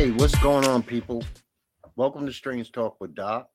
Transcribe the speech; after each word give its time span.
Hey, 0.00 0.12
what's 0.12 0.38
going 0.38 0.64
on, 0.64 0.82
people? 0.82 1.22
Welcome 1.94 2.24
to 2.24 2.32
Strange 2.32 2.72
Talk 2.72 2.98
with 3.02 3.14
Doc. 3.14 3.50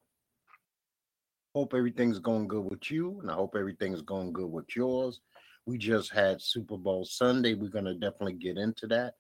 Hope 1.56 1.74
everything's 1.74 2.20
going 2.20 2.48
good 2.48 2.64
with 2.66 2.92
you, 2.92 3.20
and 3.20 3.32
I 3.32 3.34
hope 3.34 3.56
everything's 3.56 4.04
going 4.04 4.32
good 4.32 4.52
with 4.52 4.76
yours. 4.76 5.22
We 5.66 5.80
just 5.80 6.14
had 6.14 6.40
Super 6.40 6.78
Bowl 6.78 7.04
Sunday. 7.04 7.56
We're 7.56 7.72
going 7.72 7.86
to 7.86 7.96
definitely 7.96 8.34
get 8.34 8.60
into 8.60 8.86
that. 8.90 9.16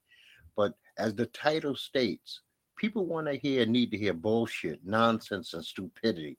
But 0.55 0.73
as 0.99 1.15
the 1.15 1.25
title 1.25 1.75
states, 1.75 2.41
people 2.77 3.07
want 3.07 3.25
to 3.25 3.33
hear, 3.33 3.65
need 3.65 3.89
to 3.89 3.97
hear 3.97 4.13
bullshit, 4.13 4.81
nonsense, 4.85 5.55
and 5.55 5.65
stupidity. 5.65 6.37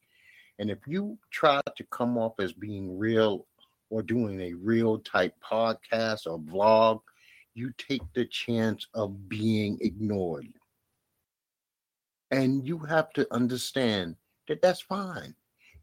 And 0.60 0.71
if 0.71 0.78
you 0.87 1.18
try 1.32 1.62
to 1.76 1.84
come 1.90 2.16
off 2.16 2.34
as 2.38 2.52
being 2.52 2.96
real 2.96 3.48
or 3.90 4.04
doing 4.04 4.40
a 4.40 4.52
real 4.52 5.00
type 5.00 5.34
podcast 5.45 6.28
or 6.28 6.38
vlog, 6.38 7.00
you 7.54 7.73
take 7.76 8.02
the 8.15 8.26
chance 8.26 8.87
of 8.95 9.28
being 9.28 9.78
ignored. 9.80 10.46
And 12.30 12.66
you 12.66 12.79
have 12.79 13.13
to 13.15 13.27
understand 13.32 14.16
that 14.49 14.63
that's 14.63 14.80
fine. 14.80 15.35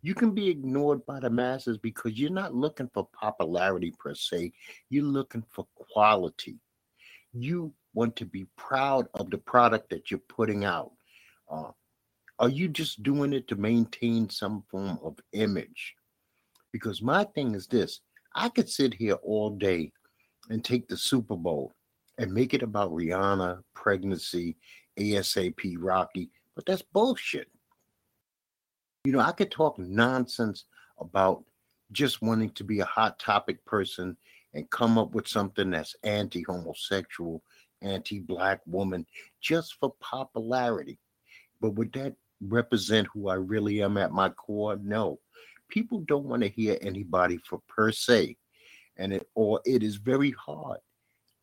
You 0.02 0.14
can 0.14 0.32
be 0.32 0.50
ignored 0.50 1.06
by 1.06 1.22
the 1.22 1.30
masses 1.30 1.78
because 1.78 2.20
you're 2.20 2.30
not 2.30 2.54
looking 2.54 2.90
for 2.94 3.08
popularity 3.14 3.94
per 3.98 4.14
se. 4.14 4.52
You're 4.90 5.06
looking 5.06 5.46
for 5.50 5.66
quality. 5.76 6.60
You 7.32 7.74
want 7.94 8.16
to 8.18 8.26
be 8.26 8.46
proud 8.58 9.08
of 9.14 9.30
the 9.30 9.38
product 9.38 9.90
that 9.92 10.12
you're 10.12 10.20
putting 10.28 10.66
out. 10.66 10.92
Uh, 11.50 11.72
are 12.40 12.50
you 12.50 12.68
just 12.68 13.02
doing 13.04 13.32
it 13.32 13.48
to 13.48 13.56
maintain 13.56 14.30
some 14.30 14.64
form 14.70 15.00
of 15.02 15.18
image? 15.32 15.96
Because 16.74 17.02
my 17.02 17.24
thing 17.24 17.56
is 17.56 17.68
this 17.68 18.02
I 18.36 18.50
could 18.50 18.70
sit 18.70 18.94
here 18.94 19.16
all 19.24 19.52
day 19.52 19.92
and 20.50 20.64
take 20.64 20.88
the 20.88 20.98
Super 20.98 21.38
Bowl 21.38 21.74
and 22.18 22.34
make 22.34 22.54
it 22.54 22.64
about 22.64 22.92
Rihanna, 22.92 23.64
pregnancy, 23.74 24.58
ASAP 24.98 25.76
Rocky, 25.80 26.30
but 26.56 26.66
that's 26.66 26.82
bullshit. 26.82 27.50
You 29.06 29.12
know, 29.12 29.20
I 29.20 29.32
could 29.32 29.52
talk 29.52 29.78
nonsense 29.78 30.66
about 31.00 31.44
just 31.92 32.22
wanting 32.22 32.52
to 32.52 32.64
be 32.64 32.80
a 32.80 32.86
hot 32.86 33.20
topic 33.20 33.64
person 33.66 34.18
and 34.54 34.70
come 34.70 34.98
up 34.98 35.14
with 35.14 35.28
something 35.28 35.72
that's 35.72 35.96
anti 36.04 36.44
homosexual, 36.44 37.44
anti 37.82 38.20
black 38.20 38.62
woman, 38.66 39.06
just 39.42 39.76
for 39.80 39.94
popularity. 40.00 41.00
But 41.60 41.72
would 41.72 41.94
that 41.94 42.16
represent 42.42 43.08
who 43.14 43.30
I 43.30 43.36
really 43.36 43.82
am 43.82 43.98
at 43.98 44.12
my 44.12 44.30
core? 44.30 44.78
No. 44.82 45.20
People 45.70 46.02
don't 46.02 46.26
want 46.26 46.44
to 46.44 46.50
hear 46.50 46.78
anybody 46.82 47.38
for 47.38 47.60
per 47.68 47.92
se. 47.92 48.38
And 48.98 49.14
it 49.14 49.28
or 49.34 49.60
it 49.66 49.82
is 49.82 49.96
very 49.96 50.32
hard 50.32 50.80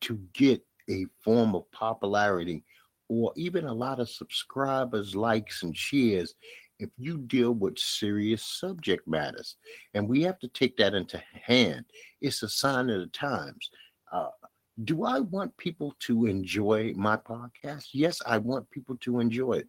to 0.01 0.19
get 0.33 0.63
a 0.89 1.05
form 1.23 1.53
of 1.53 1.69
popularity 1.71 2.63
or 3.11 3.33
even 3.35 3.65
a 3.65 3.73
lot 3.73 3.99
of 3.99 4.09
subscribers, 4.09 5.17
likes, 5.17 5.63
and 5.63 5.75
shares 5.75 6.33
if 6.79 6.89
you 6.97 7.17
deal 7.17 7.51
with 7.51 7.77
serious 7.77 8.41
subject 8.41 9.05
matters. 9.05 9.57
And 9.93 10.07
we 10.07 10.21
have 10.21 10.39
to 10.39 10.47
take 10.47 10.77
that 10.77 10.93
into 10.93 11.21
hand. 11.33 11.83
It's 12.21 12.41
a 12.41 12.47
sign 12.47 12.89
of 12.89 13.01
the 13.01 13.07
times. 13.07 13.69
Uh, 14.13 14.29
do 14.85 15.03
I 15.03 15.19
want 15.19 15.57
people 15.57 15.93
to 16.07 16.25
enjoy 16.25 16.93
my 16.95 17.17
podcast? 17.17 17.87
Yes, 17.91 18.21
I 18.25 18.37
want 18.37 18.71
people 18.71 18.95
to 19.01 19.19
enjoy 19.19 19.55
it. 19.55 19.67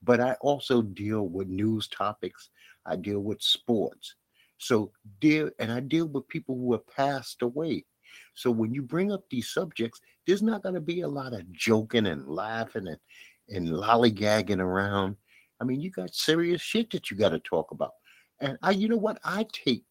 But 0.00 0.20
I 0.20 0.34
also 0.34 0.80
deal 0.80 1.26
with 1.26 1.48
news 1.48 1.88
topics, 1.88 2.50
I 2.86 2.94
deal 2.94 3.18
with 3.18 3.42
sports. 3.42 4.14
So 4.58 4.92
deal 5.20 5.50
and 5.58 5.72
I 5.72 5.80
deal 5.80 6.06
with 6.06 6.28
people 6.28 6.54
who 6.54 6.70
have 6.70 6.86
passed 6.86 7.42
away. 7.42 7.86
So 8.34 8.50
when 8.50 8.74
you 8.74 8.82
bring 8.82 9.12
up 9.12 9.24
these 9.30 9.48
subjects, 9.48 10.00
there's 10.26 10.42
not 10.42 10.62
going 10.62 10.74
to 10.74 10.80
be 10.80 11.02
a 11.02 11.08
lot 11.08 11.32
of 11.32 11.50
joking 11.52 12.06
and 12.06 12.26
laughing 12.26 12.88
and, 12.88 12.98
and 13.48 13.68
lollygagging 13.68 14.60
around. 14.60 15.16
I 15.60 15.64
mean, 15.64 15.80
you 15.80 15.90
got 15.90 16.14
serious 16.14 16.60
shit 16.60 16.90
that 16.90 17.10
you 17.10 17.16
got 17.16 17.30
to 17.30 17.38
talk 17.38 17.70
about. 17.70 17.92
And 18.40 18.58
I, 18.62 18.72
you 18.72 18.88
know 18.88 18.96
what? 18.96 19.18
I 19.24 19.46
take, 19.52 19.84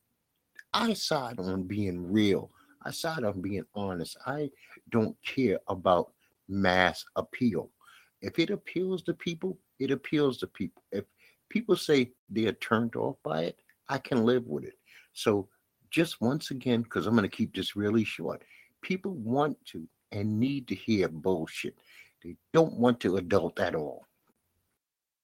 I 0.73 0.93
side 0.93 1.39
on 1.39 1.63
being 1.63 2.11
real. 2.11 2.51
I 2.83 2.91
side 2.91 3.23
on 3.23 3.41
being 3.41 3.63
honest. 3.73 4.17
I 4.25 4.49
don't 4.91 5.15
care 5.25 5.59
about 5.67 6.11
mass 6.49 7.05
appeal. 7.15 7.69
If 8.21 8.39
it 8.39 8.49
appeals 8.49 9.03
to 9.03 9.13
people, 9.13 9.57
it 9.79 9.91
appeals 9.91 10.37
to 10.39 10.47
people. 10.47 10.83
If 10.91 11.05
people 11.49 11.75
say 11.75 12.11
they 12.29 12.45
are 12.45 12.53
turned 12.53 12.95
off 12.95 13.17
by 13.23 13.43
it, 13.43 13.59
I 13.89 13.97
can 13.97 14.25
live 14.25 14.47
with 14.47 14.65
it. 14.65 14.77
So 15.13 15.47
just 15.93 16.19
once 16.19 16.49
again, 16.49 16.81
because 16.81 17.05
I'm 17.05 17.15
going 17.15 17.29
to 17.29 17.35
keep 17.35 17.55
this 17.55 17.75
really 17.75 18.03
short, 18.03 18.41
people 18.81 19.13
want 19.13 19.63
to 19.67 19.87
and 20.11 20.39
need 20.39 20.67
to 20.67 20.75
hear 20.75 21.07
bullshit. 21.07 21.75
They 22.23 22.35
don't 22.51 22.73
want 22.73 22.99
to 23.01 23.17
adult 23.17 23.59
at 23.59 23.75
all. 23.75 24.07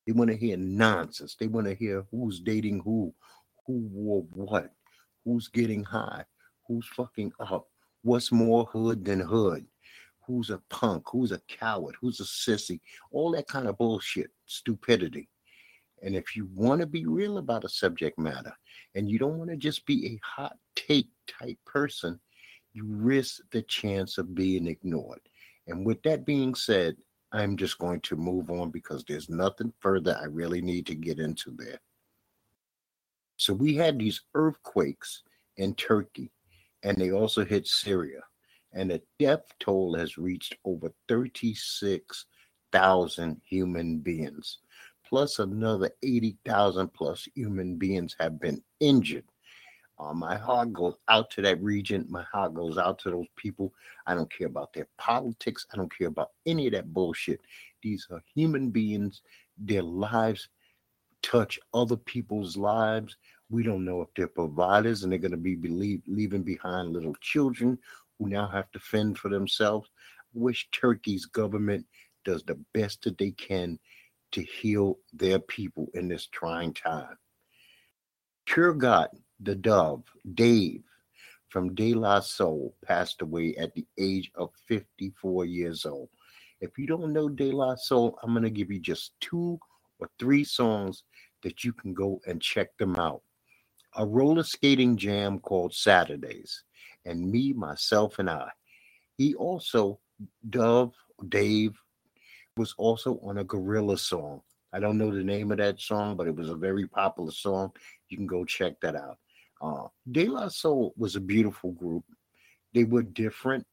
They 0.05 0.13
want 0.13 0.29
to 0.29 0.37
hear 0.37 0.57
nonsense. 0.57 1.35
They 1.35 1.47
want 1.47 1.67
to 1.67 1.73
hear 1.73 2.05
who's 2.11 2.39
dating 2.39 2.81
who, 2.81 3.13
who 3.65 3.79
wore 3.91 4.25
what, 4.31 4.71
who's 5.25 5.47
getting 5.47 5.83
high, 5.83 6.23
who's 6.67 6.87
fucking 6.87 7.33
up, 7.39 7.67
what's 8.03 8.31
more 8.31 8.65
hood 8.65 9.03
than 9.03 9.19
hood, 9.19 9.65
who's 10.25 10.51
a 10.51 10.61
punk, 10.69 11.03
who's 11.11 11.31
a 11.31 11.41
coward, 11.47 11.95
who's 11.99 12.19
a 12.19 12.23
sissy, 12.23 12.79
all 13.11 13.31
that 13.31 13.47
kind 13.47 13.67
of 13.67 13.77
bullshit, 13.77 14.29
stupidity. 14.45 15.29
And 16.03 16.15
if 16.15 16.35
you 16.35 16.49
want 16.53 16.81
to 16.81 16.87
be 16.87 17.05
real 17.05 17.37
about 17.37 17.63
a 17.63 17.69
subject 17.69 18.17
matter 18.17 18.53
and 18.95 19.09
you 19.09 19.19
don't 19.19 19.37
want 19.37 19.49
to 19.49 19.57
just 19.57 19.85
be 19.85 20.07
a 20.07 20.19
hot 20.23 20.57
take 20.75 21.09
type 21.27 21.57
person, 21.65 22.19
you 22.73 22.85
risk 22.87 23.41
the 23.51 23.61
chance 23.63 24.17
of 24.17 24.35
being 24.35 24.67
ignored. 24.67 25.21
And 25.67 25.85
with 25.85 26.01
that 26.03 26.25
being 26.25 26.55
said, 26.55 26.95
I'm 27.31 27.57
just 27.57 27.77
going 27.77 27.99
to 28.01 28.15
move 28.15 28.49
on 28.49 28.71
because 28.71 29.03
there's 29.07 29.29
nothing 29.29 29.71
further 29.79 30.17
I 30.19 30.25
really 30.25 30.61
need 30.61 30.87
to 30.87 30.95
get 30.95 31.19
into 31.19 31.55
there. 31.57 31.79
So 33.37 33.53
we 33.53 33.75
had 33.75 33.99
these 33.99 34.21
earthquakes 34.33 35.21
in 35.57 35.75
Turkey, 35.75 36.31
and 36.83 36.97
they 36.97 37.11
also 37.11 37.45
hit 37.45 37.67
Syria. 37.67 38.21
And 38.73 38.89
the 38.91 39.01
death 39.19 39.45
toll 39.59 39.95
has 39.95 40.17
reached 40.17 40.57
over 40.65 40.91
36,000 41.07 43.41
human 43.45 43.99
beings 43.99 44.57
plus 45.09 45.39
another 45.39 45.89
80,000 46.03 46.93
plus 46.93 47.27
human 47.33 47.75
beings 47.75 48.15
have 48.19 48.39
been 48.39 48.61
injured. 48.79 49.25
Uh, 49.97 50.13
my 50.13 50.37
heart 50.37 50.71
goes 50.71 50.95
out 51.09 51.29
to 51.31 51.41
that 51.41 51.61
region. 51.61 52.05
My 52.07 52.23
heart 52.23 52.53
goes 52.53 52.77
out 52.77 52.99
to 52.99 53.09
those 53.09 53.27
people. 53.35 53.73
I 54.07 54.13
don't 54.13 54.31
care 54.31 54.47
about 54.47 54.71
their 54.71 54.87
politics. 54.97 55.65
I 55.73 55.77
don't 55.77 55.95
care 55.95 56.07
about 56.07 56.31
any 56.45 56.67
of 56.67 56.73
that 56.73 56.93
bullshit. 56.93 57.41
These 57.81 58.07
are 58.11 58.21
human 58.33 58.69
beings. 58.69 59.21
Their 59.57 59.81
lives 59.81 60.47
touch 61.21 61.59
other 61.73 61.97
people's 61.97 62.55
lives. 62.55 63.17
We 63.49 63.63
don't 63.63 63.83
know 63.83 64.01
if 64.01 64.09
they're 64.15 64.27
providers 64.27 65.03
and 65.03 65.11
they're 65.11 65.19
going 65.19 65.31
to 65.31 65.37
be 65.37 65.55
believe, 65.55 66.01
leaving 66.07 66.43
behind 66.43 66.93
little 66.93 67.15
children 67.19 67.77
who 68.17 68.29
now 68.29 68.47
have 68.47 68.71
to 68.71 68.79
fend 68.79 69.17
for 69.17 69.29
themselves. 69.29 69.89
I 70.19 70.39
wish 70.39 70.69
Turkey's 70.71 71.25
government 71.25 71.85
does 72.23 72.43
the 72.43 72.59
best 72.73 73.01
that 73.03 73.17
they 73.17 73.31
can 73.31 73.79
to 74.31 74.43
heal 74.43 74.99
their 75.13 75.39
people 75.39 75.87
in 75.93 76.07
this 76.07 76.27
trying 76.27 76.73
time. 76.73 77.17
Trugoy, 78.47 79.07
the 79.39 79.55
dove, 79.55 80.03
Dave 80.33 80.83
from 81.49 81.73
De 81.73 81.93
La 81.93 82.19
Soul, 82.19 82.75
passed 82.85 83.21
away 83.21 83.55
at 83.57 83.73
the 83.73 83.85
age 83.97 84.31
of 84.35 84.51
54 84.67 85.45
years 85.45 85.85
old. 85.85 86.09
If 86.61 86.77
you 86.77 86.85
don't 86.85 87.13
know 87.13 87.29
De 87.29 87.51
La 87.51 87.75
Soul, 87.75 88.17
I'm 88.21 88.31
going 88.31 88.43
to 88.43 88.49
give 88.49 88.71
you 88.71 88.79
just 88.79 89.13
two 89.19 89.59
or 89.99 90.09
three 90.19 90.43
songs 90.43 91.03
that 91.43 91.63
you 91.63 91.73
can 91.73 91.93
go 91.93 92.19
and 92.27 92.41
check 92.41 92.75
them 92.77 92.95
out. 92.97 93.21
A 93.95 94.05
roller 94.05 94.43
skating 94.43 94.97
jam 94.97 95.39
called 95.39 95.73
Saturdays, 95.73 96.63
and 97.05 97.31
me, 97.31 97.53
myself, 97.53 98.19
and 98.19 98.29
I. 98.29 98.49
He 99.17 99.33
also, 99.35 99.99
Dove, 100.49 100.93
Dave, 101.29 101.73
was 102.59 102.75
also 102.77 103.17
on 103.23 103.37
a 103.37 103.45
Gorillaz 103.45 103.99
song. 103.99 104.41
I 104.73 104.79
don't 104.81 104.97
know 104.97 105.11
the 105.11 105.23
name 105.23 105.49
of 105.51 105.59
that 105.59 105.79
song, 105.79 106.17
but 106.17 106.27
it 106.27 106.35
was 106.35 106.49
a 106.49 106.55
very 106.55 106.85
popular 106.85 107.31
song. 107.31 107.71
You 108.09 108.17
can 108.17 108.27
go 108.27 108.43
check 108.43 108.81
that 108.81 108.97
out. 108.97 109.17
Uh, 109.61 109.87
De 110.11 110.27
La 110.27 110.49
Soul 110.49 110.93
was 110.97 111.15
a 111.15 111.21
beautiful 111.21 111.71
group. 111.71 112.03
They 112.73 112.83
were 112.83 113.01
different. 113.01 113.65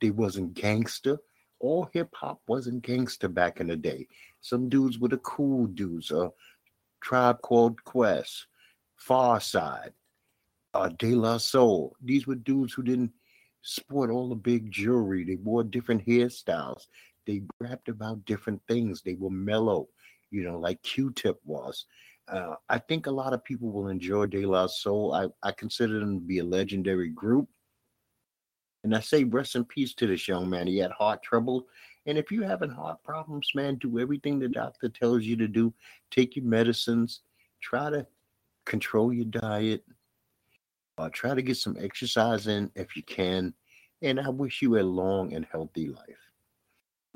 They 0.00 0.10
wasn't 0.10 0.54
gangster. 0.54 1.18
All 1.58 1.90
hip 1.92 2.10
hop 2.14 2.40
wasn't 2.46 2.82
gangster 2.82 3.28
back 3.28 3.60
in 3.60 3.66
the 3.66 3.76
day. 3.76 4.06
Some 4.40 4.68
dudes 4.68 5.00
were 5.00 5.08
the 5.08 5.18
cool 5.18 5.66
dudes. 5.66 6.12
A 6.12 6.18
uh, 6.18 6.28
Tribe 7.00 7.42
Called 7.42 7.82
Quest, 7.82 8.46
Pharcyde, 9.04 9.92
uh, 10.74 10.88
De 10.96 11.14
La 11.16 11.38
Soul. 11.38 11.96
These 12.00 12.28
were 12.28 12.36
dudes 12.36 12.72
who 12.72 12.84
didn't 12.84 13.12
sport 13.62 14.10
all 14.10 14.28
the 14.28 14.36
big 14.36 14.70
jewelry. 14.70 15.24
They 15.24 15.36
wore 15.36 15.64
different 15.64 16.06
hairstyles. 16.06 16.86
They 17.28 17.42
rapped 17.60 17.90
about 17.90 18.24
different 18.24 18.62
things. 18.66 19.02
They 19.02 19.14
were 19.14 19.28
mellow, 19.28 19.88
you 20.30 20.44
know, 20.44 20.58
like 20.58 20.82
Q-Tip 20.82 21.38
was. 21.44 21.84
Uh, 22.26 22.54
I 22.70 22.78
think 22.78 23.06
a 23.06 23.10
lot 23.10 23.34
of 23.34 23.44
people 23.44 23.70
will 23.70 23.88
enjoy 23.88 24.26
De 24.26 24.46
La 24.46 24.66
Soul. 24.66 25.12
I, 25.12 25.28
I 25.46 25.52
consider 25.52 26.00
them 26.00 26.18
to 26.18 26.24
be 26.24 26.38
a 26.38 26.44
legendary 26.44 27.10
group. 27.10 27.46
And 28.82 28.96
I 28.96 29.00
say 29.00 29.24
rest 29.24 29.56
in 29.56 29.66
peace 29.66 29.92
to 29.94 30.06
this 30.06 30.26
young 30.26 30.48
man. 30.48 30.66
He 30.66 30.78
had 30.78 30.90
heart 30.90 31.22
trouble. 31.22 31.66
And 32.06 32.16
if 32.16 32.32
you're 32.32 32.48
having 32.48 32.70
heart 32.70 33.02
problems, 33.04 33.50
man, 33.54 33.74
do 33.74 33.98
everything 33.98 34.38
the 34.38 34.48
doctor 34.48 34.88
tells 34.88 35.24
you 35.24 35.36
to 35.36 35.48
do. 35.48 35.74
Take 36.10 36.34
your 36.34 36.46
medicines. 36.46 37.20
Try 37.60 37.90
to 37.90 38.06
control 38.64 39.12
your 39.12 39.26
diet. 39.26 39.84
Uh, 40.96 41.10
try 41.12 41.34
to 41.34 41.42
get 41.42 41.58
some 41.58 41.76
exercise 41.78 42.46
in 42.46 42.70
if 42.74 42.96
you 42.96 43.02
can. 43.02 43.52
And 44.00 44.18
I 44.18 44.30
wish 44.30 44.62
you 44.62 44.78
a 44.78 44.82
long 44.82 45.34
and 45.34 45.44
healthy 45.52 45.88
life. 45.88 46.27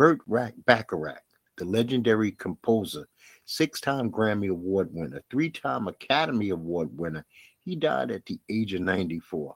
Burt 0.03 0.21
Bacharach, 0.67 1.23
the 1.59 1.65
legendary 1.65 2.33
composer, 2.33 3.07
six 3.45 3.81
time 3.81 4.11
Grammy 4.11 4.51
Award 4.51 4.89
winner, 4.93 5.23
three 5.31 5.49
time 5.49 5.87
Academy 5.87 6.51
Award 6.51 6.89
winner, 6.99 7.25
he 7.61 7.77
died 7.77 8.11
at 8.11 8.27
the 8.27 8.41
age 8.51 8.75
of 8.75 8.81
94. 8.81 9.55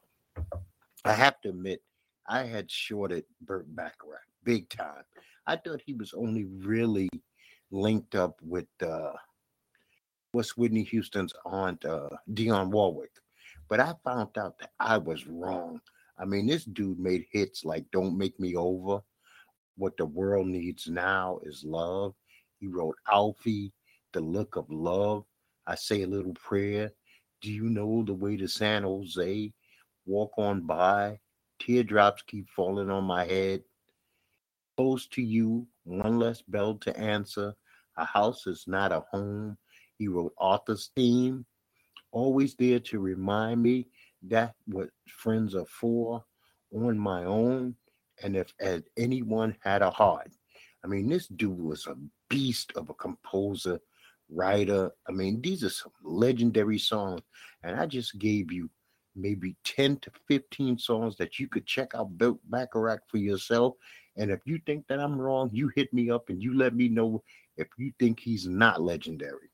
I 1.04 1.12
have 1.14 1.40
to 1.40 1.48
admit, 1.48 1.82
I 2.28 2.44
had 2.44 2.70
shorted 2.70 3.25
Burt 3.40 3.66
Bacharach 3.75 4.22
big 4.44 4.69
time. 4.69 5.02
I 5.48 5.56
thought 5.56 5.82
he 5.84 5.94
was 5.94 6.14
only 6.14 6.44
really 6.44 7.08
linked 7.72 8.14
up 8.14 8.38
with 8.40 8.69
uh, 8.81 9.14
what's 10.31 10.56
Whitney 10.56 10.84
Houston's 10.84 11.32
aunt, 11.44 11.84
uh, 11.84 12.10
Dionne 12.32 12.70
Warwick. 12.70 13.10
But 13.69 13.81
I 13.81 13.94
found 14.04 14.38
out 14.38 14.60
that 14.60 14.70
I 14.78 14.98
was 14.98 15.26
wrong. 15.26 15.81
I 16.16 16.25
mean, 16.25 16.46
this 16.46 16.64
dude 16.66 17.00
made 17.00 17.26
hits 17.32 17.64
like 17.64 17.90
Don't 17.90 18.16
Make 18.16 18.38
Me 18.38 18.54
Over. 18.54 19.02
What 19.76 19.96
the 19.96 20.06
world 20.06 20.46
needs 20.46 20.88
now 20.88 21.40
is 21.43 21.64
love. 21.64 22.14
He 22.61 22.67
wrote 22.67 22.96
Alfie, 23.11 23.73
The 24.12 24.20
Look 24.20 24.56
of 24.56 24.70
Love. 24.70 25.25
I 25.67 25.75
say 25.75 26.02
a 26.02 26.06
little 26.06 26.34
prayer. 26.34 26.93
Do 27.43 27.52
you 27.52 27.64
know 27.64 28.02
the 28.02 28.14
way 28.14 28.37
to 28.38 28.49
San 28.49 28.84
Jose? 28.84 29.52
Walk 30.06 30.32
on 30.38 30.62
by. 30.62 31.19
Teardrops 31.58 32.23
keep 32.23 32.49
falling 32.49 32.90
on 32.90 33.05
my 33.05 33.25
head. 33.25 33.62
Close 34.76 35.06
to 35.08 35.23
you, 35.23 35.67
one 35.84 36.19
less 36.19 36.43
bell 36.43 36.76
to 36.76 36.99
answer. 36.99 37.55
A 37.96 38.05
house 38.05 38.46
is 38.46 38.64
not 38.67 38.93
a 38.93 39.00
home. 39.11 39.56
He 39.99 40.08
wrote 40.08 40.34
Arthur's 40.38 40.90
theme, 40.94 41.46
always 42.12 42.55
there 42.55 42.81
to 42.81 42.99
remind 42.99 43.62
me 43.62 43.88
that 44.29 44.55
what 44.67 44.90
friends 45.08 45.55
are 45.55 45.67
for 45.67 46.25
on 46.75 46.99
my 46.99 47.25
own. 47.25 47.75
And 48.23 48.37
if 48.37 48.53
as 48.61 48.83
anyone 48.97 49.57
had 49.63 49.83
a 49.83 49.91
heart, 49.91 50.31
I 50.85 50.89
mean, 50.89 51.09
this 51.09 51.27
dude 51.27 51.59
was 51.59 51.87
a 51.87 51.97
beast 52.29 52.73
of 52.77 52.91
a 52.91 52.95
composer, 52.95 53.81
writer. 54.29 54.91
I 55.09 55.13
mean, 55.13 55.41
these 55.41 55.65
are 55.65 55.71
some 55.71 55.93
legendary 56.03 56.79
songs. 56.79 57.23
And 57.63 57.79
I 57.79 57.87
just 57.87 58.19
gave 58.19 58.53
you 58.53 58.71
maybe 59.15 59.57
10 59.65 59.99
to 60.01 60.11
15 60.29 60.79
songs 60.79 61.17
that 61.17 61.39
you 61.39 61.49
could 61.49 61.67
check 61.67 61.95
out 61.95 62.17
Burt 62.17 62.37
Bacharach 62.51 63.01
for 63.09 63.17
yourself. 63.17 63.75
And 64.17 64.31
if 64.31 64.41
you 64.45 64.61
think 64.67 64.87
that 64.89 65.01
I'm 65.01 65.19
wrong, 65.21 65.51
you 65.53 65.71
hit 65.75 65.93
me 65.93 66.11
up 66.11 66.29
and 66.29 66.43
you 66.43 66.57
let 66.57 66.75
me 66.75 66.89
know 66.89 67.23
if 67.57 67.69
you 67.79 67.93
think 67.99 68.21
he's 68.21 68.47
not 68.47 68.83
legendary. 68.83 69.51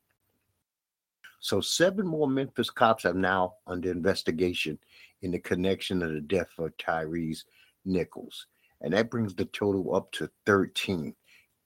So, 1.40 1.60
seven 1.60 2.06
more 2.06 2.28
Memphis 2.28 2.70
cops 2.70 3.04
are 3.04 3.14
now 3.14 3.54
under 3.66 3.90
investigation 3.90 4.78
in 5.22 5.32
the 5.32 5.40
connection 5.40 6.02
of 6.02 6.12
the 6.12 6.20
death 6.20 6.50
of 6.58 6.76
Tyrese 6.76 7.42
Nichols. 7.84 8.46
And 8.82 8.92
that 8.92 9.10
brings 9.10 9.34
the 9.34 9.46
total 9.46 9.94
up 9.94 10.12
to 10.12 10.28
13. 10.46 11.14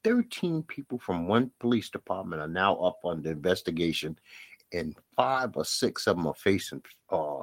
13 0.04 0.62
people 0.64 0.98
from 0.98 1.26
one 1.26 1.50
police 1.58 1.90
department 1.90 2.40
are 2.40 2.48
now 2.48 2.76
up 2.76 3.00
under 3.04 3.30
investigation, 3.30 4.16
and 4.72 4.94
five 5.16 5.56
or 5.56 5.64
six 5.64 6.06
of 6.06 6.16
them 6.16 6.26
are 6.26 6.34
facing 6.34 6.80
uh, 7.10 7.40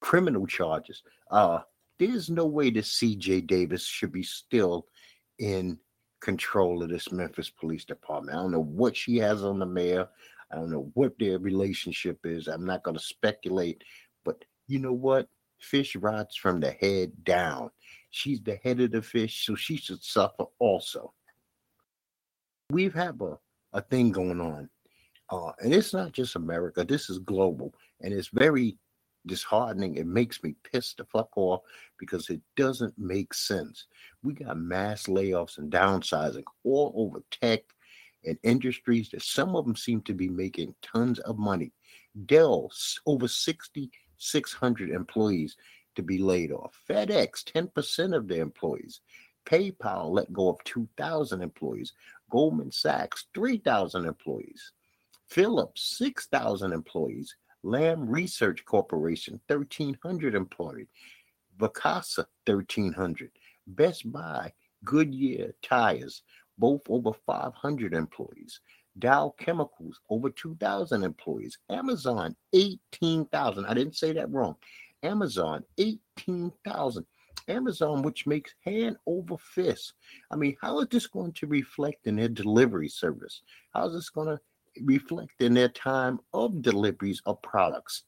criminal 0.00 0.46
charges. 0.46 1.02
Uh, 1.30 1.60
there's 1.98 2.30
no 2.30 2.46
way 2.46 2.70
that 2.70 2.84
CJ 2.84 3.46
Davis 3.46 3.84
should 3.86 4.10
be 4.10 4.24
still 4.24 4.86
in 5.38 5.78
control 6.20 6.82
of 6.82 6.88
this 6.88 7.12
Memphis 7.12 7.50
Police 7.50 7.84
Department. 7.84 8.36
I 8.36 8.40
don't 8.40 8.52
know 8.52 8.62
what 8.62 8.96
she 8.96 9.18
has 9.18 9.44
on 9.44 9.58
the 9.58 9.66
mayor. 9.66 10.08
I 10.50 10.56
don't 10.56 10.70
know 10.70 10.90
what 10.94 11.18
their 11.18 11.38
relationship 11.38 12.18
is. 12.24 12.48
I'm 12.48 12.66
not 12.66 12.82
going 12.82 12.96
to 12.96 13.02
speculate, 13.02 13.82
but 14.24 14.44
you 14.66 14.78
know 14.78 14.92
what? 14.92 15.28
Fish 15.60 15.94
rots 15.96 16.36
from 16.36 16.60
the 16.60 16.72
head 16.72 17.12
down. 17.24 17.70
She's 18.12 18.42
the 18.42 18.56
head 18.56 18.78
of 18.80 18.92
the 18.92 19.00
fish, 19.00 19.46
so 19.46 19.54
she 19.54 19.76
should 19.76 20.04
suffer 20.04 20.44
also. 20.58 21.14
We've 22.70 22.92
had 22.92 23.18
a, 23.22 23.38
a 23.72 23.80
thing 23.80 24.12
going 24.12 24.38
on, 24.38 24.68
uh, 25.30 25.52
and 25.60 25.72
it's 25.72 25.94
not 25.94 26.12
just 26.12 26.36
America. 26.36 26.84
This 26.84 27.08
is 27.08 27.18
global, 27.18 27.74
and 28.02 28.12
it's 28.12 28.28
very 28.28 28.76
disheartening. 29.26 29.96
It 29.96 30.06
makes 30.06 30.42
me 30.42 30.54
piss 30.62 30.92
the 30.92 31.06
fuck 31.06 31.30
off 31.36 31.62
because 31.98 32.28
it 32.28 32.42
doesn't 32.54 32.92
make 32.98 33.32
sense. 33.32 33.86
We 34.22 34.34
got 34.34 34.58
mass 34.58 35.04
layoffs 35.04 35.56
and 35.56 35.72
downsizing 35.72 36.44
all 36.64 36.92
over 36.94 37.22
tech 37.30 37.62
and 38.26 38.38
industries 38.42 39.08
that 39.10 39.22
some 39.22 39.56
of 39.56 39.64
them 39.64 39.74
seem 39.74 40.02
to 40.02 40.12
be 40.12 40.28
making 40.28 40.74
tons 40.82 41.18
of 41.20 41.38
money. 41.38 41.72
Dell, 42.26 42.70
over 43.06 43.26
6,600 43.26 44.90
employees 44.90 45.56
to 45.94 46.02
be 46.02 46.18
laid 46.18 46.52
off. 46.52 46.80
FedEx, 46.88 47.44
10% 47.44 48.16
of 48.16 48.28
their 48.28 48.42
employees. 48.42 49.00
PayPal 49.46 50.10
let 50.10 50.32
go 50.32 50.48
of 50.48 50.62
2,000 50.64 51.42
employees. 51.42 51.92
Goldman 52.30 52.70
Sachs, 52.70 53.26
3,000 53.34 54.06
employees. 54.06 54.72
Philips, 55.28 55.96
6,000 55.98 56.72
employees. 56.72 57.34
Lam 57.62 58.08
Research 58.08 58.64
Corporation, 58.64 59.40
1,300 59.46 60.34
employees. 60.34 60.88
Vacasa, 61.58 62.26
1,300. 62.46 63.30
Best 63.66 64.10
Buy, 64.10 64.52
Goodyear 64.84 65.54
Tires, 65.62 66.22
both 66.58 66.82
over 66.88 67.12
500 67.26 67.94
employees. 67.94 68.60
Dow 68.98 69.34
Chemicals, 69.38 70.00
over 70.10 70.28
2,000 70.28 71.02
employees. 71.02 71.58
Amazon, 71.70 72.36
18,000. 72.52 73.64
I 73.64 73.74
didn't 73.74 73.96
say 73.96 74.12
that 74.12 74.30
wrong. 74.30 74.56
Amazon, 75.02 75.64
18,000. 75.78 77.06
Amazon, 77.48 78.02
which 78.02 78.24
makes 78.26 78.54
hand 78.64 78.96
over 79.04 79.36
fist. 79.36 79.94
I 80.30 80.36
mean, 80.36 80.56
how 80.62 80.78
is 80.80 80.88
this 80.88 81.08
going 81.08 81.32
to 81.32 81.46
reflect 81.48 82.06
in 82.06 82.16
their 82.16 82.28
delivery 82.28 82.88
service? 82.88 83.42
How 83.74 83.88
is 83.88 83.94
this 83.94 84.10
going 84.10 84.28
to 84.28 84.40
reflect 84.80 85.40
in 85.40 85.54
their 85.54 85.68
time 85.68 86.20
of 86.32 86.62
deliveries 86.62 87.22
of 87.26 87.42
products. 87.42 88.04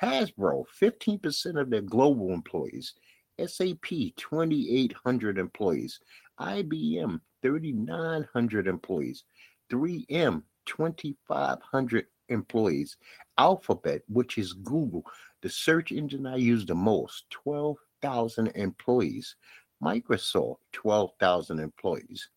Hasbro, 0.00 0.64
15% 0.80 1.60
of 1.60 1.70
their 1.70 1.82
global 1.82 2.32
employees. 2.32 2.94
SAP, 3.38 4.14
2,800 4.16 5.38
employees. 5.38 6.00
IBM, 6.40 7.20
3,900 7.42 8.66
employees. 8.66 9.24
3M, 9.70 10.42
2,500 10.66 12.06
employees. 12.28 12.96
Alphabet, 13.38 14.02
which 14.08 14.38
is 14.38 14.52
Google, 14.52 15.04
the 15.42 15.50
search 15.50 15.92
engine 15.92 16.26
I 16.26 16.36
use 16.36 16.64
the 16.64 16.74
most, 16.74 17.28
12,000 17.30 18.48
employees. 18.48 19.36
Microsoft, 19.82 20.58
12,000 20.72 21.58
employees. 21.58 22.28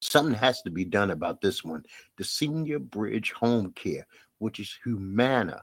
Something 0.00 0.34
has 0.34 0.62
to 0.62 0.70
be 0.70 0.84
done 0.84 1.10
about 1.10 1.40
this 1.40 1.64
one. 1.64 1.84
The 2.16 2.24
Senior 2.24 2.78
Bridge 2.78 3.32
Home 3.32 3.72
Care, 3.72 4.06
which 4.38 4.60
is 4.60 4.78
Humana, 4.84 5.62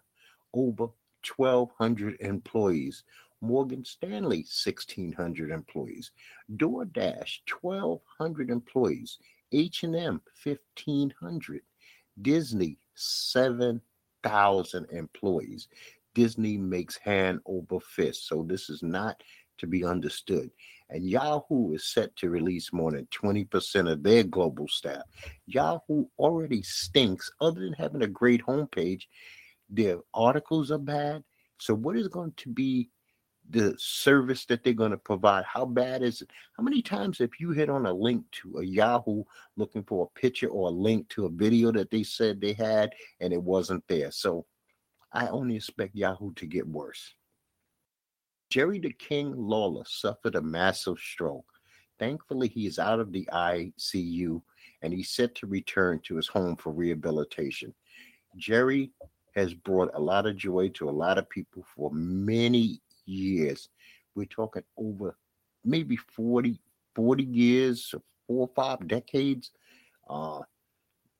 over 0.53 0.87
1,200 1.35 2.17
employees. 2.19 3.03
Morgan 3.41 3.85
Stanley, 3.85 4.37
1,600 4.37 5.51
employees. 5.51 6.11
DoorDash, 6.55 7.39
1,200 7.61 8.49
employees. 8.49 9.19
H&M, 9.51 10.21
1,500. 10.43 11.61
Disney, 12.21 12.77
7,000 12.95 14.85
employees. 14.91 15.67
Disney 16.17 16.57
makes 16.57 16.97
hand 16.97 17.41
over 17.45 17.79
fist. 17.79 18.27
So 18.27 18.43
this 18.43 18.71
is 18.71 18.81
not 18.81 19.21
to 19.59 19.67
be 19.67 19.85
understood. 19.85 20.49
And 20.89 21.07
Yahoo 21.07 21.75
is 21.75 21.93
set 21.93 22.15
to 22.15 22.31
release 22.31 22.73
more 22.73 22.91
than 22.91 23.07
20% 23.13 23.91
of 23.91 24.01
their 24.01 24.23
global 24.23 24.67
staff. 24.67 25.03
Yahoo 25.45 26.05
already 26.17 26.63
stinks, 26.63 27.29
other 27.39 27.59
than 27.59 27.73
having 27.73 28.01
a 28.01 28.07
great 28.07 28.43
homepage. 28.43 29.03
Their 29.69 29.99
articles 30.11 30.71
are 30.71 30.79
bad. 30.79 31.23
So, 31.59 31.75
what 31.75 31.95
is 31.95 32.07
going 32.07 32.33
to 32.37 32.49
be 32.49 32.89
the 33.49 33.75
service 33.77 34.45
that 34.45 34.63
they're 34.63 34.73
going 34.73 34.91
to 34.91 34.97
provide. 34.97 35.45
How 35.45 35.65
bad 35.65 36.01
is 36.01 36.21
it? 36.21 36.29
How 36.57 36.63
many 36.63 36.81
times 36.81 37.19
have 37.19 37.29
you 37.39 37.51
hit 37.51 37.69
on 37.69 37.85
a 37.85 37.93
link 37.93 38.25
to 38.41 38.57
a 38.57 38.65
Yahoo 38.65 39.23
looking 39.55 39.83
for 39.83 40.05
a 40.05 40.19
picture 40.19 40.49
or 40.49 40.67
a 40.67 40.71
link 40.71 41.07
to 41.09 41.27
a 41.27 41.29
video 41.29 41.71
that 41.71 41.89
they 41.89 42.03
said 42.03 42.41
they 42.41 42.51
had 42.51 42.91
and 43.21 43.31
it 43.31 43.41
wasn't 43.41 43.85
there? 43.87 44.11
So 44.11 44.45
I 45.13 45.27
only 45.27 45.55
expect 45.55 45.95
Yahoo 45.95 46.33
to 46.33 46.45
get 46.45 46.67
worse. 46.67 47.13
Jerry 48.49 48.79
the 48.79 48.93
King 48.93 49.33
Lawler 49.35 49.83
suffered 49.85 50.35
a 50.35 50.41
massive 50.41 50.99
stroke. 50.99 51.45
Thankfully, 51.99 52.47
he 52.47 52.65
is 52.65 52.79
out 52.79 52.99
of 52.99 53.11
the 53.11 53.27
ICU 53.33 54.41
and 54.81 54.93
he's 54.93 55.09
set 55.09 55.35
to 55.35 55.47
return 55.47 55.99
to 56.03 56.15
his 56.15 56.27
home 56.27 56.55
for 56.55 56.71
rehabilitation. 56.71 57.73
Jerry 58.37 58.91
has 59.35 59.53
brought 59.53 59.91
a 59.93 59.99
lot 59.99 60.25
of 60.25 60.37
joy 60.37 60.69
to 60.69 60.89
a 60.89 60.91
lot 60.91 61.17
of 61.17 61.29
people 61.29 61.65
for 61.75 61.91
many 61.91 62.81
years. 63.05 63.69
We're 64.15 64.25
talking 64.25 64.63
over 64.77 65.17
maybe 65.65 65.97
40, 65.97 66.59
40 66.95 67.23
years, 67.23 67.93
four 68.27 68.47
or 68.47 68.49
five 68.55 68.87
decades. 68.87 69.51
Uh, 70.09 70.41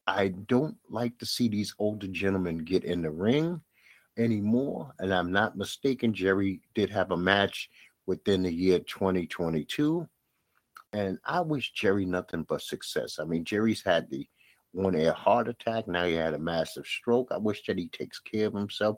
I 0.06 0.30
don't 0.30 0.78
like 0.90 1.18
to 1.20 1.26
see 1.26 1.48
these 1.48 1.76
older 1.80 2.08
gentlemen 2.08 2.60
get 2.60 2.84
in 2.84 3.02
the 3.02 3.12
ring 3.12 3.62
anymore. 4.18 4.92
And 5.00 5.14
I'm 5.14 5.32
not 5.32 5.58
mistaken, 5.58 6.14
Jerry 6.14 6.62
did 6.76 6.90
have 6.90 7.12
a 7.12 7.18
match 7.18 7.70
within 8.06 8.44
the 8.44 8.54
year 8.54 8.80
2022. 8.80 10.08
And 10.94 11.18
I 11.26 11.42
wish 11.42 11.74
Jerry 11.74 12.06
nothing 12.06 12.44
but 12.44 12.62
success. 12.62 13.20
I 13.20 13.26
mean, 13.26 13.44
Jerry's 13.44 13.84
had 13.84 14.10
the 14.10 14.28
one 14.72 14.96
air 14.96 15.14
heart 15.14 15.48
attack. 15.48 15.88
Now 15.88 16.06
he 16.06 16.14
had 16.14 16.34
a 16.34 16.40
massive 16.40 16.86
stroke. 16.86 17.30
I 17.32 17.38
wish 17.38 17.66
that 17.68 17.78
he 17.78 17.88
takes 17.90 18.20
care 18.20 18.48
of 18.48 18.54
himself 18.54 18.98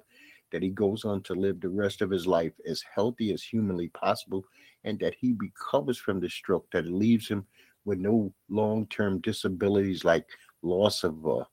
that 0.52 0.64
he 0.64 0.70
goes 0.70 1.06
on 1.06 1.22
to 1.24 1.34
live 1.34 1.60
the 1.60 1.70
rest 1.70 2.02
of 2.02 2.10
his 2.10 2.26
life 2.26 2.54
as 2.68 2.84
healthy 2.94 3.34
as 3.34 3.44
humanly 3.44 3.90
possible, 3.90 4.44
and 4.84 5.00
that 5.00 5.16
he 5.20 5.36
recovers 5.38 5.98
from 5.98 6.20
the 6.20 6.30
stroke, 6.30 6.68
that 6.72 6.86
leaves 6.86 7.28
him 7.28 7.46
with 7.86 8.00
no 8.00 8.34
long 8.50 8.86
term 8.88 9.20
disabilities 9.22 10.04
like 10.04 10.26
loss 10.62 11.04
of 11.04 11.26
uh, 11.28 11.44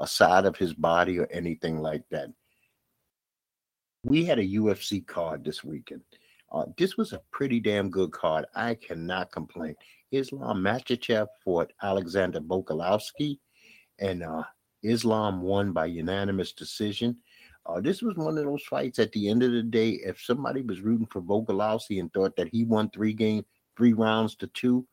a 0.00 0.06
side 0.06 0.44
of 0.44 0.56
his 0.56 0.74
body 0.74 1.18
or 1.18 1.28
anything 1.30 1.80
like 1.80 2.04
that. 2.10 2.28
We 4.04 4.22
had 4.26 4.38
a 4.38 4.46
UFC 4.46 5.06
card 5.06 5.44
this 5.44 5.64
weekend. 5.64 6.02
Uh, 6.52 6.66
this 6.76 6.98
was 6.98 7.14
a 7.14 7.22
pretty 7.30 7.58
damn 7.58 7.88
good 7.88 8.12
card. 8.12 8.44
I 8.54 8.74
cannot 8.74 9.32
complain. 9.32 9.74
Islam 10.12 10.62
Makhachev 10.62 11.26
fought 11.42 11.72
Alexander 11.82 12.40
Volkanovski, 12.40 13.38
and 13.98 14.22
uh, 14.22 14.42
Islam 14.82 15.40
won 15.40 15.72
by 15.72 15.86
unanimous 15.86 16.52
decision. 16.52 17.16
Uh, 17.64 17.80
this 17.80 18.02
was 18.02 18.14
one 18.16 18.36
of 18.36 18.44
those 18.44 18.62
fights. 18.64 18.98
At 18.98 19.10
the 19.12 19.30
end 19.30 19.42
of 19.42 19.52
the 19.52 19.62
day, 19.62 19.92
if 20.04 20.20
somebody 20.20 20.60
was 20.60 20.82
rooting 20.82 21.08
for 21.10 21.22
Volkanovski 21.22 21.98
and 21.98 22.12
thought 22.12 22.36
that 22.36 22.48
he 22.48 22.64
won 22.64 22.90
three 22.90 23.14
game, 23.14 23.44
three 23.74 23.94
rounds 23.94 24.36
to 24.36 24.46
two, 24.48 24.86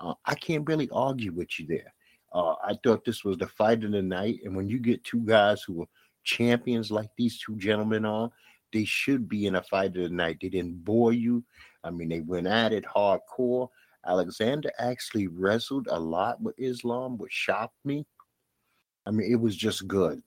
uh, 0.00 0.14
I 0.24 0.34
can't 0.34 0.68
really 0.68 0.90
argue 0.92 1.32
with 1.32 1.58
you 1.60 1.68
there. 1.68 1.94
Uh, 2.32 2.54
I 2.64 2.76
thought 2.82 3.04
this 3.04 3.24
was 3.24 3.38
the 3.38 3.46
fight 3.46 3.84
of 3.84 3.92
the 3.92 4.02
night, 4.02 4.40
and 4.44 4.56
when 4.56 4.68
you 4.68 4.80
get 4.80 5.04
two 5.04 5.20
guys 5.20 5.62
who 5.62 5.82
are 5.82 5.88
champions 6.24 6.90
like 6.90 7.08
these 7.16 7.38
two 7.38 7.56
gentlemen 7.56 8.04
are, 8.04 8.30
they 8.76 8.84
should 8.84 9.26
be 9.26 9.46
in 9.46 9.54
a 9.54 9.62
fight 9.62 9.96
of 9.96 10.02
the 10.02 10.10
night. 10.10 10.36
They 10.42 10.50
didn't 10.50 10.84
bore 10.84 11.14
you. 11.14 11.42
I 11.82 11.90
mean, 11.90 12.10
they 12.10 12.20
went 12.20 12.46
at 12.46 12.74
it 12.74 12.84
hardcore. 12.84 13.68
Alexander 14.06 14.70
actually 14.78 15.28
wrestled 15.28 15.88
a 15.90 15.98
lot 15.98 16.42
with 16.42 16.54
Islam, 16.58 17.16
which 17.16 17.32
shocked 17.32 17.78
me. 17.86 18.06
I 19.06 19.12
mean, 19.12 19.32
it 19.32 19.40
was 19.40 19.56
just 19.56 19.88
good. 19.88 20.22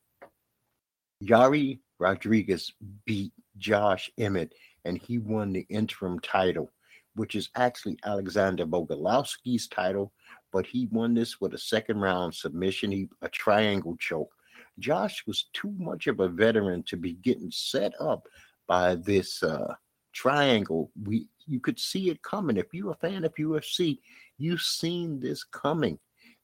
Yair 1.24 1.80
Rodriguez 2.00 2.74
beat 3.06 3.34
Josh 3.60 4.10
Emmett 4.18 4.54
and 4.84 4.98
he 4.98 5.20
won 5.20 5.54
the 5.54 5.68
interim 5.70 6.20
title, 6.22 6.72
which 7.14 7.36
is 7.36 7.50
actually 7.56 8.00
Alexander 8.04 8.66
Volkanovski's 8.66 9.68
title, 9.68 10.12
but 10.52 10.66
he 10.66 10.88
won 10.92 11.14
this 11.14 11.40
with 11.40 11.54
a 11.54 11.60
second 11.60 12.00
round 12.00 12.34
submission, 12.34 12.92
he, 12.92 13.10
a 13.22 13.30
triangle 13.30 13.96
choke. 14.00 14.34
Josh 14.80 15.24
was 15.28 15.46
too 15.54 15.74
much 15.78 16.08
of 16.08 16.20
a 16.20 16.28
veteran 16.28 16.84
to 16.84 16.98
be 16.98 17.14
getting 17.14 17.52
set 17.52 17.94
up 18.00 18.28
by 18.68 18.96
this 18.96 19.44
uh, 19.44 19.74
triangle. 20.14 20.92
We 21.04 21.28
you 21.46 21.60
could 21.60 21.80
see 21.80 22.10
it 22.10 22.22
coming. 22.22 22.58
If 22.58 22.68
you're 22.74 22.92
a 22.92 22.96
fan 22.96 23.26
of 23.26 23.34
UFC, 23.36 24.00
you've 24.38 24.62
seen 24.62 25.20
this 25.20 25.44
coming, 25.44 26.00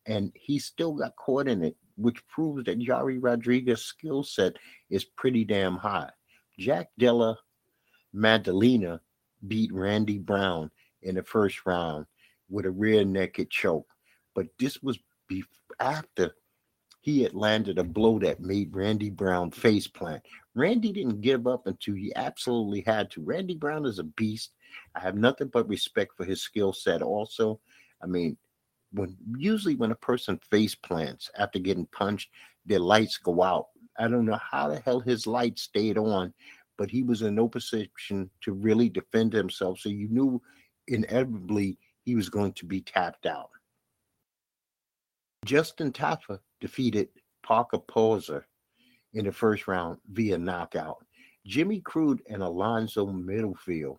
and 0.05 0.31
he 0.35 0.59
still 0.59 0.93
got 0.93 1.15
caught 1.15 1.47
in 1.47 1.63
it 1.63 1.75
which 1.97 2.25
proves 2.27 2.65
that 2.65 2.79
Yair 2.79 3.17
Rodriguez's 3.21 3.85
skill 3.85 4.23
set 4.23 4.57
is 4.89 5.05
pretty 5.05 5.45
damn 5.45 5.77
high. 5.77 6.09
Jack 6.59 6.89
Della 6.97 7.37
Maddalena 8.13 9.01
beat 9.47 9.73
Randy 9.73 10.17
Brown 10.17 10.71
in 11.01 11.15
the 11.15 11.23
first 11.23 11.65
round 11.65 12.05
with 12.49 12.65
a 12.65 12.71
rear 12.71 13.03
naked 13.03 13.49
choke. 13.49 13.87
But 14.33 14.47
this 14.59 14.81
was 14.81 14.99
be 15.27 15.43
after 15.79 16.35
he 17.05 17.21
had 17.21 17.35
landed 17.35 17.77
a 17.77 17.83
blow 17.83 18.17
that 18.17 18.39
made 18.39 18.75
Randy 18.75 19.11
Brown 19.11 19.51
face 19.51 19.85
plant. 19.85 20.23
Randy 20.55 20.91
didn't 20.91 21.21
give 21.21 21.45
up 21.45 21.67
until 21.67 21.93
he 21.93 22.11
absolutely 22.15 22.81
had 22.81 23.11
to. 23.11 23.21
Randy 23.21 23.53
Brown 23.53 23.85
is 23.85 23.99
a 23.99 24.03
beast. 24.03 24.55
I 24.95 25.01
have 25.01 25.13
nothing 25.13 25.49
but 25.49 25.69
respect 25.69 26.17
for 26.17 26.25
his 26.25 26.41
skill 26.41 26.73
set 26.73 27.03
also. 27.03 27.59
I 28.01 28.07
mean, 28.07 28.37
when 28.91 29.15
usually 29.37 29.75
when 29.75 29.91
a 29.91 29.95
person 29.95 30.39
face 30.49 30.73
plants 30.73 31.29
after 31.37 31.59
getting 31.59 31.85
punched, 31.91 32.31
their 32.65 32.79
lights 32.79 33.17
go 33.17 33.43
out. 33.43 33.67
I 33.99 34.07
don't 34.07 34.25
know 34.25 34.39
how 34.41 34.69
the 34.69 34.79
hell 34.79 34.99
his 34.99 35.27
light 35.27 35.59
stayed 35.59 35.99
on, 35.99 36.33
but 36.75 36.89
he 36.89 37.03
was 37.03 37.21
in 37.21 37.35
no 37.35 37.47
position 37.47 38.31
to 38.41 38.51
really 38.51 38.89
defend 38.89 39.31
himself. 39.31 39.77
So 39.77 39.89
you 39.89 40.07
knew 40.07 40.41
inevitably 40.87 41.77
he 42.03 42.15
was 42.15 42.29
going 42.29 42.53
to 42.53 42.65
be 42.65 42.81
tapped 42.81 43.27
out. 43.27 43.51
Justin 45.45 45.91
Tafa 45.91 46.39
defeated 46.65 47.09
Parker 47.43 47.79
Porter 47.79 48.47
in 49.13 49.25
the 49.25 49.31
first 49.31 49.67
round 49.67 49.99
via 50.11 50.37
knockout. 50.37 51.05
Jimmy 51.45 51.81
Crute 51.81 52.21
and 52.29 52.41
Alonzo 52.41 53.05
Menifield 53.05 53.97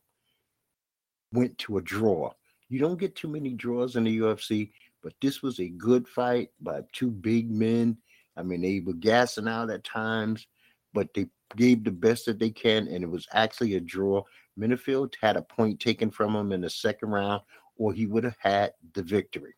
went 1.33 1.57
to 1.59 1.79
a 1.79 1.83
draw. 1.83 2.33
You 2.69 2.81
don't 2.81 2.99
get 2.99 3.15
too 3.15 3.29
many 3.29 3.51
draws 3.51 3.95
in 3.95 4.05
the 4.05 4.19
UFC. 4.19 4.71
But 5.07 5.15
this 5.23 5.41
was 5.41 5.61
a 5.61 5.69
good 5.69 6.09
fight 6.09 6.49
by 6.61 6.81
two 6.93 7.13
big 7.13 7.49
men. 7.49 7.97
I 8.37 8.43
mean, 8.43 8.61
they 8.61 8.81
were 8.81 8.93
gassing 8.93 9.47
out 9.47 9.71
at 9.71 9.85
times, 9.85 10.49
but 10.93 11.15
they 11.15 11.29
gave 11.55 11.85
the 11.85 11.93
best 11.93 12.27
that 12.27 12.41
they 12.41 12.51
can, 12.51 12.89
and 12.89 13.05
it 13.05 13.09
was 13.09 13.29
actually 13.33 13.77
a 13.77 13.81
draw. 13.81 14.25
Menifield 14.59 15.15
had 15.21 15.37
a 15.37 15.43
point 15.43 15.79
taken 15.79 16.11
from 16.11 16.35
him 16.35 16.51
in 16.51 16.61
the 16.61 16.71
second 16.71 17.11
round, 17.11 17.43
or 17.77 17.93
he 17.93 18.07
would 18.07 18.25
have 18.25 18.37
had 18.41 18.73
the 18.95 19.03
victory. 19.05 19.55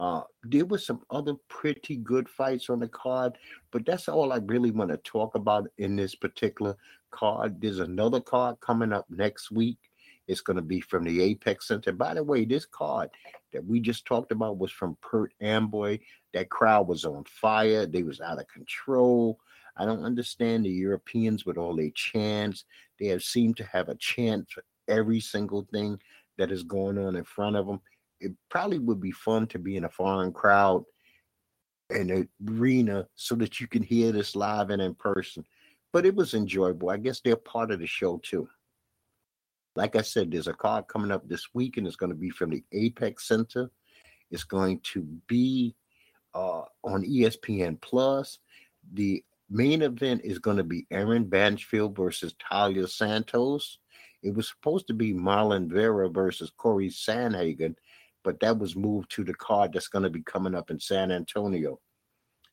Uh, 0.00 0.22
there 0.44 0.64
were 0.64 0.78
some 0.78 1.00
other 1.10 1.34
pretty 1.48 1.96
good 1.96 2.28
fights 2.28 2.70
on 2.70 2.78
the 2.78 2.88
card, 2.88 3.36
but 3.72 3.84
that's 3.84 4.08
all 4.08 4.32
I 4.32 4.38
really 4.38 4.70
want 4.70 4.90
to 4.90 4.96
talk 4.98 5.34
about 5.34 5.68
in 5.78 5.96
this 5.96 6.14
particular 6.14 6.76
card. 7.10 7.60
There's 7.60 7.80
another 7.80 8.20
card 8.20 8.60
coming 8.60 8.92
up 8.92 9.06
next 9.10 9.50
week. 9.50 9.78
It's 10.28 10.40
going 10.40 10.56
to 10.56 10.62
be 10.62 10.80
from 10.80 11.04
the 11.04 11.22
Apex 11.22 11.66
Center. 11.66 11.90
By 11.92 12.14
the 12.14 12.22
way, 12.22 12.44
this 12.44 12.66
card 12.66 13.10
that 13.52 13.64
we 13.64 13.80
just 13.80 14.04
talked 14.04 14.30
about 14.30 14.58
was 14.58 14.70
from 14.70 14.96
Perth 15.00 15.32
Amboy. 15.40 15.98
That 16.34 16.50
crowd 16.50 16.86
was 16.86 17.04
on 17.04 17.24
fire. 17.24 17.86
They 17.86 18.02
was 18.02 18.20
out 18.20 18.38
of 18.38 18.46
control. 18.48 19.40
I 19.76 19.86
don't 19.86 20.04
understand 20.04 20.64
the 20.64 20.70
Europeans 20.70 21.46
with 21.46 21.56
all 21.56 21.74
their 21.74 21.90
chants. 21.90 22.64
They 23.00 23.06
have 23.06 23.22
seemed 23.22 23.56
to 23.56 23.64
have 23.64 23.88
a 23.88 23.94
chant 23.94 24.50
for 24.50 24.62
every 24.86 25.20
single 25.20 25.66
thing 25.72 25.98
that 26.36 26.52
is 26.52 26.62
going 26.62 26.98
on 26.98 27.16
in 27.16 27.24
front 27.24 27.56
of 27.56 27.66
them. 27.66 27.80
It 28.20 28.32
probably 28.50 28.78
would 28.78 29.00
be 29.00 29.12
fun 29.12 29.46
to 29.48 29.58
be 29.58 29.76
in 29.76 29.84
a 29.84 29.88
foreign 29.88 30.32
crowd 30.32 30.84
in 31.90 32.10
an 32.10 32.28
arena 32.46 33.06
so 33.14 33.34
that 33.36 33.60
you 33.60 33.66
can 33.66 33.82
hear 33.82 34.12
this 34.12 34.36
live 34.36 34.70
and 34.70 34.82
in 34.82 34.94
person. 34.94 35.44
But 35.92 36.04
it 36.04 36.14
was 36.14 36.34
enjoyable. 36.34 36.90
I 36.90 36.98
guess 36.98 37.20
they're 37.20 37.36
part 37.36 37.70
of 37.70 37.80
the 37.80 37.86
show 37.86 38.20
too. 38.22 38.48
Like 39.74 39.96
I 39.96 40.02
said, 40.02 40.30
there's 40.30 40.48
a 40.48 40.52
card 40.52 40.88
coming 40.88 41.10
up 41.10 41.28
this 41.28 41.46
week, 41.54 41.76
and 41.76 41.86
it's 41.86 41.96
going 41.96 42.10
to 42.10 42.16
be 42.16 42.30
from 42.30 42.50
the 42.50 42.64
Apex 42.72 43.28
Center. 43.28 43.70
It's 44.30 44.44
going 44.44 44.80
to 44.92 45.02
be 45.26 45.76
uh, 46.34 46.62
on 46.84 47.04
ESPN 47.04 47.80
Plus. 47.80 48.38
The 48.92 49.22
main 49.48 49.82
event 49.82 50.22
is 50.24 50.38
going 50.38 50.56
to 50.58 50.64
be 50.64 50.86
Erin 50.90 51.26
Blanchfield 51.26 51.96
versus 51.96 52.34
Taila 52.34 52.88
Santos. 52.88 53.78
It 54.22 54.34
was 54.34 54.48
supposed 54.48 54.88
to 54.88 54.94
be 54.94 55.14
Marlon 55.14 55.70
Vera 55.70 56.08
versus 56.08 56.50
Corey 56.56 56.88
Sandhagen, 56.88 57.76
but 58.28 58.40
that 58.40 58.58
was 58.58 58.76
moved 58.76 59.10
to 59.10 59.24
the 59.24 59.32
card 59.32 59.72
that's 59.72 59.88
going 59.88 60.02
to 60.02 60.10
be 60.10 60.20
coming 60.20 60.54
up 60.54 60.70
in 60.70 60.78
San 60.78 61.10
Antonio. 61.10 61.80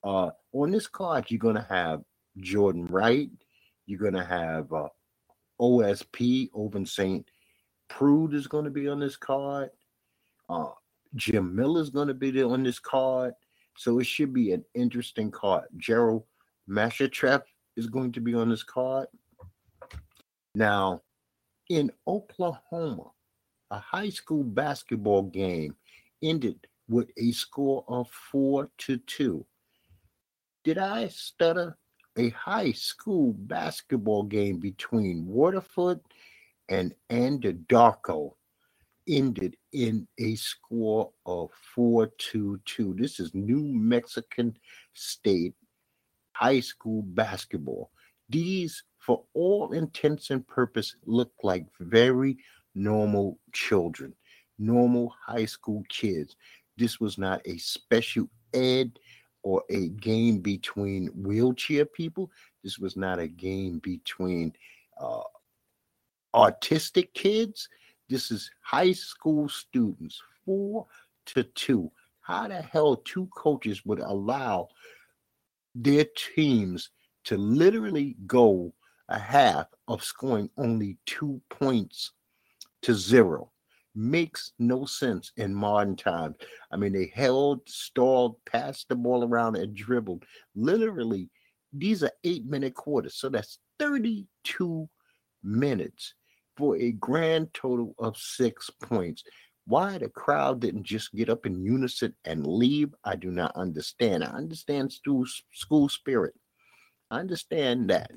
Uh, 0.05 0.29
on 0.53 0.72
this 0.72 0.88
card, 0.88 1.25
you're 1.27 1.38
going 1.38 1.58
to 1.58 1.67
have 1.67 2.00
Jordan 2.38 2.86
Wright. 2.86 3.29
You're 3.86 4.00
going 4.00 4.13
to 4.13 4.24
have 4.24 4.72
uh, 4.72 4.88
OSP, 5.60 6.50
Ovince 6.51 6.91
St. 6.91 7.29
Preux 7.89 8.29
is 8.32 8.48
going 8.48 8.63
to 8.63 8.72
be 8.72 8.88
on 8.88 9.01
this 9.01 9.17
card. 9.17 9.70
Uh, 10.48 10.70
Jim 11.15 11.53
Miller 11.53 11.82
is 11.82 11.89
going 11.89 12.08
to 12.08 12.13
be 12.13 12.32
there 12.32 12.48
on 12.48 12.63
this 12.63 12.79
card. 12.79 13.34
So 13.75 14.00
it 14.00 14.05
should 14.05 14.32
be 14.32 14.53
an 14.53 14.63
interesting 14.75 15.29
card. 15.29 15.65
Gerald 15.75 16.24
Meerschaert 16.70 17.41
is 17.75 17.88
going 17.88 18.13
to 18.13 18.22
be 18.22 18.34
on 18.34 18.48
this 18.48 18.63
card. 18.63 19.08
Now, 20.55 21.01
in 21.70 21.91
Oklahoma, 22.08 23.12
a 23.75 23.79
high 23.79 24.10
school 24.10 24.44
basketball 24.44 25.24
game 25.24 25.75
ended 26.24 26.65
with 26.88 27.10
a 27.17 27.32
score 27.32 27.84
of 27.89 28.10
four 28.32 28.70
to 28.77 28.98
two. 29.00 29.46
Did 30.63 30.77
I 30.77 31.10
stutter? 31.10 31.77
A 32.17 32.29
high 32.29 32.72
school 32.72 33.34
basketball 33.34 34.24
game 34.24 34.60
between 34.60 35.27
Waterford 35.27 36.00
and 36.70 36.96
Anadarko 37.10 38.36
ended 39.10 39.58
in 39.74 40.08
a 40.17 40.36
score 40.36 41.12
of 41.25 41.51
4 41.75 42.08
to 42.32 42.60
2. 42.65 42.96
This 42.98 43.20
is 43.20 43.36
New 43.36 43.62
Mexican 43.62 44.58
State 44.94 45.53
high 46.32 46.62
school 46.62 47.03
basketball. 47.03 47.91
These, 48.29 48.84
for 48.98 49.24
all 49.34 49.74
intents 49.74 50.32
and 50.32 50.48
purpose, 50.48 50.96
look 51.05 51.32
like 51.44 51.65
very 51.79 52.38
normal 52.75 53.39
children, 53.53 54.13
normal 54.60 55.13
high 55.25 55.46
school 55.46 55.84
kids. 55.89 56.36
This 56.77 57.00
was 57.00 57.17
not 57.17 57.41
a 57.46 57.58
special 57.58 58.29
ed 58.53 59.00
or 59.44 59.63
a 59.70 59.89
game 59.89 60.39
between 60.39 61.08
wheelchair 61.08 61.86
people. 61.86 62.32
This 62.63 62.77
was 62.77 62.98
not 62.98 63.20
a 63.20 63.27
game 63.27 63.79
between 63.79 64.53
uh, 65.00 65.22
autistic 66.36 67.13
kids. 67.13 67.70
This 68.10 68.32
is 68.32 68.51
high 68.62 68.91
school 68.91 69.48
students, 69.50 70.22
four 70.46 70.86
to 71.27 71.44
two. 71.44 71.91
How 72.22 72.48
the 72.48 72.62
hell 72.62 72.98
two 72.98 73.27
coaches 73.36 73.86
would 73.86 74.00
allow 74.00 74.70
their 75.75 76.05
teams 76.36 76.89
to 77.25 77.38
literally 77.38 78.15
go 78.25 78.74
a 79.10 79.20
half 79.20 79.67
of 79.88 80.03
scoring 80.03 80.50
only 80.58 80.98
two 81.05 81.41
points 81.50 82.12
to 82.86 82.94
zero? 82.94 83.51
Makes 83.96 84.54
no 84.60 84.86
sense 84.86 85.32
in 85.38 85.54
modern 85.54 85.96
times. 85.96 86.36
I 86.72 86.77
mean, 86.77 86.94
they 86.94 87.12
held, 87.15 87.62
stalled, 87.68 88.36
passed 88.46 88.89
the 88.89 88.96
ball 88.96 89.24
around, 89.24 89.56
and 89.56 89.74
dribbled. 89.74 90.24
Literally, 90.56 91.30
these 91.74 92.04
are 92.04 92.12
eight 92.24 92.46
minute 92.46 92.74
quarters. 92.74 93.15
So 93.15 93.30
that's 93.30 93.60
32 93.80 94.89
minutes 95.44 96.13
for 96.58 96.77
a 96.77 96.92
grand 96.92 97.54
total 97.54 97.96
of 97.98 98.18
six 98.18 98.70
points. 98.70 99.24
Why 99.65 99.98
the 99.98 100.10
crowd 100.10 100.60
didn't 100.60 100.84
just 100.84 101.13
get 101.13 101.30
up 101.30 101.46
in 101.46 101.63
unison 101.63 102.13
and 102.25 102.46
leave, 102.46 102.94
I 103.04 103.15
do 103.15 103.32
not 103.32 103.56
understand. 103.56 104.24
I 104.24 104.27
understand 104.27 104.94
school, 104.94 105.25
school 105.51 105.89
spirit. 105.89 106.36
I 107.10 107.20
understand 107.20 107.89
that. 107.89 108.12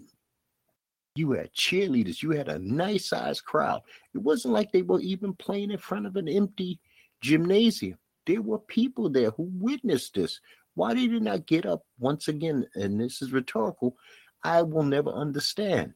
You 1.18 1.32
had 1.32 1.52
cheerleaders, 1.52 2.22
you 2.22 2.30
had 2.30 2.48
a 2.48 2.60
nice 2.60 3.08
sized 3.08 3.44
crowd. 3.44 3.82
It 4.14 4.18
wasn't 4.18 4.54
like 4.54 4.70
they 4.70 4.82
were 4.82 5.00
even 5.00 5.34
playing 5.34 5.72
in 5.72 5.78
front 5.78 6.06
of 6.06 6.14
an 6.14 6.28
empty 6.28 6.78
gymnasium. 7.20 7.98
There 8.24 8.40
were 8.40 8.60
people 8.60 9.10
there 9.10 9.32
who 9.32 9.50
witnessed 9.54 10.14
this. 10.14 10.38
Why 10.76 10.94
did 10.94 11.10
they 11.10 11.18
not 11.18 11.46
get 11.46 11.66
up 11.66 11.82
once 11.98 12.28
again? 12.28 12.68
And 12.76 13.00
this 13.00 13.20
is 13.20 13.32
rhetorical. 13.32 13.96
I 14.44 14.62
will 14.62 14.84
never 14.84 15.10
understand. 15.10 15.94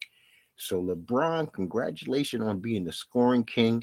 So, 0.57 0.83
LeBron, 0.83 1.53
congratulations 1.53 2.43
on 2.43 2.61
being 2.61 2.85
the 2.85 2.93
scoring 2.93 3.45
king. 3.45 3.83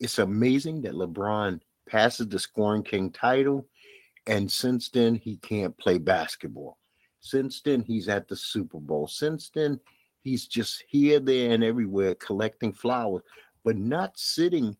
It's 0.00 0.18
amazing 0.18 0.82
that 0.82 0.94
LeBron 0.94 1.60
passes 1.88 2.28
the 2.28 2.38
scoring 2.38 2.82
king 2.82 3.10
title. 3.10 3.66
And 4.26 4.50
since 4.50 4.90
then, 4.90 5.14
he 5.14 5.36
can't 5.36 5.76
play 5.78 5.98
basketball. 5.98 6.78
Since 7.20 7.62
then, 7.62 7.82
he's 7.82 8.08
at 8.08 8.28
the 8.28 8.36
Super 8.36 8.78
Bowl. 8.78 9.06
Since 9.06 9.50
then, 9.54 9.80
he's 10.22 10.46
just 10.46 10.84
here, 10.88 11.20
there, 11.20 11.52
and 11.52 11.64
everywhere 11.64 12.14
collecting 12.14 12.72
flowers 12.72 13.22
but 13.68 13.76
not 13.76 14.18
sitting 14.18 14.74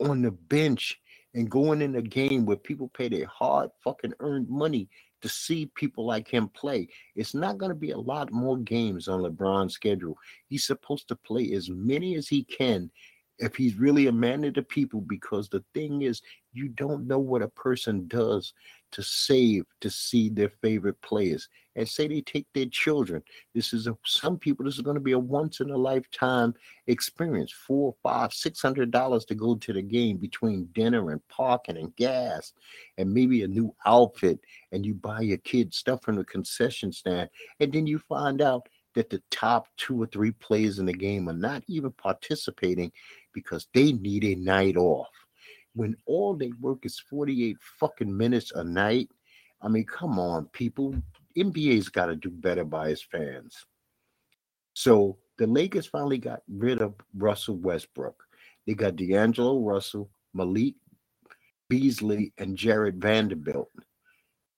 on 0.00 0.22
the 0.22 0.30
bench 0.30 0.98
and 1.34 1.50
going 1.50 1.82
in 1.82 1.96
a 1.96 2.00
game 2.00 2.46
where 2.46 2.56
people 2.56 2.88
pay 2.88 3.08
their 3.08 3.26
hard 3.26 3.70
fucking 3.84 4.14
earned 4.20 4.48
money 4.48 4.88
to 5.26 5.32
see 5.32 5.70
people 5.74 6.06
like 6.06 6.28
him 6.28 6.48
play. 6.48 6.88
It's 7.14 7.34
not 7.34 7.58
going 7.58 7.70
to 7.70 7.76
be 7.76 7.90
a 7.90 7.98
lot 7.98 8.32
more 8.32 8.58
games 8.58 9.08
on 9.08 9.22
LeBron's 9.22 9.74
schedule. 9.74 10.16
He's 10.48 10.64
supposed 10.64 11.08
to 11.08 11.16
play 11.16 11.52
as 11.52 11.68
many 11.68 12.14
as 12.14 12.28
he 12.28 12.44
can 12.44 12.90
if 13.38 13.54
he's 13.56 13.76
really 13.76 14.06
a 14.06 14.12
man 14.12 14.44
of 14.44 14.54
the 14.54 14.62
people 14.62 15.00
because 15.02 15.48
the 15.48 15.62
thing 15.74 16.02
is 16.02 16.22
you 16.52 16.68
don't 16.68 17.06
know 17.06 17.18
what 17.18 17.42
a 17.42 17.48
person 17.48 18.06
does 18.08 18.54
to 18.92 19.02
save 19.02 19.64
to 19.80 19.90
see 19.90 20.28
their 20.28 20.50
favorite 20.62 21.00
players 21.02 21.48
and 21.74 21.88
say 21.88 22.08
they 22.08 22.20
take 22.20 22.46
their 22.54 22.66
children 22.66 23.22
this 23.54 23.72
is 23.72 23.86
a 23.86 23.96
some 24.04 24.38
people 24.38 24.64
this 24.64 24.76
is 24.76 24.80
going 24.80 24.94
to 24.94 25.00
be 25.00 25.12
a 25.12 25.18
once 25.18 25.60
in 25.60 25.70
a 25.70 25.76
lifetime 25.76 26.54
experience 26.86 27.52
four 27.52 27.94
five 28.02 28.32
six 28.32 28.62
hundred 28.62 28.90
dollars 28.90 29.24
to 29.24 29.34
go 29.34 29.54
to 29.56 29.72
the 29.72 29.82
game 29.82 30.16
between 30.16 30.68
dinner 30.72 31.10
and 31.10 31.26
parking 31.28 31.76
and 31.76 31.94
gas 31.96 32.52
and 32.98 33.12
maybe 33.12 33.42
a 33.42 33.48
new 33.48 33.74
outfit 33.84 34.38
and 34.72 34.86
you 34.86 34.94
buy 34.94 35.20
your 35.20 35.38
kid 35.38 35.74
stuff 35.74 36.02
from 36.02 36.16
the 36.16 36.24
concession 36.24 36.92
stand 36.92 37.28
and 37.60 37.72
then 37.72 37.86
you 37.86 37.98
find 37.98 38.40
out 38.40 38.68
that 38.96 39.10
the 39.10 39.22
top 39.30 39.68
two 39.76 40.02
or 40.02 40.06
three 40.06 40.32
players 40.32 40.78
in 40.78 40.86
the 40.86 40.92
game 40.92 41.28
are 41.28 41.34
not 41.34 41.62
even 41.68 41.92
participating 41.92 42.90
because 43.32 43.68
they 43.74 43.92
need 43.92 44.24
a 44.24 44.34
night 44.34 44.76
off. 44.76 45.10
When 45.76 45.94
all 46.06 46.34
they 46.34 46.52
work 46.58 46.86
is 46.86 46.98
48 46.98 47.58
fucking 47.78 48.16
minutes 48.16 48.50
a 48.54 48.64
night, 48.64 49.10
I 49.60 49.68
mean, 49.68 49.84
come 49.84 50.18
on, 50.18 50.46
people. 50.46 50.94
NBA's 51.36 51.90
got 51.90 52.06
to 52.06 52.16
do 52.16 52.30
better 52.30 52.64
by 52.64 52.88
its 52.88 53.02
fans. 53.02 53.54
So 54.72 55.18
the 55.36 55.46
Lakers 55.46 55.86
finally 55.86 56.16
got 56.16 56.40
rid 56.48 56.80
of 56.80 56.94
Russell 57.14 57.56
Westbrook. 57.56 58.22
They 58.66 58.72
got 58.72 58.96
D'Angelo 58.96 59.60
Russell, 59.60 60.08
Malik 60.32 60.76
Beasley, 61.68 62.32
and 62.38 62.56
Jarred 62.56 63.00
Vanderbilt. 63.00 63.70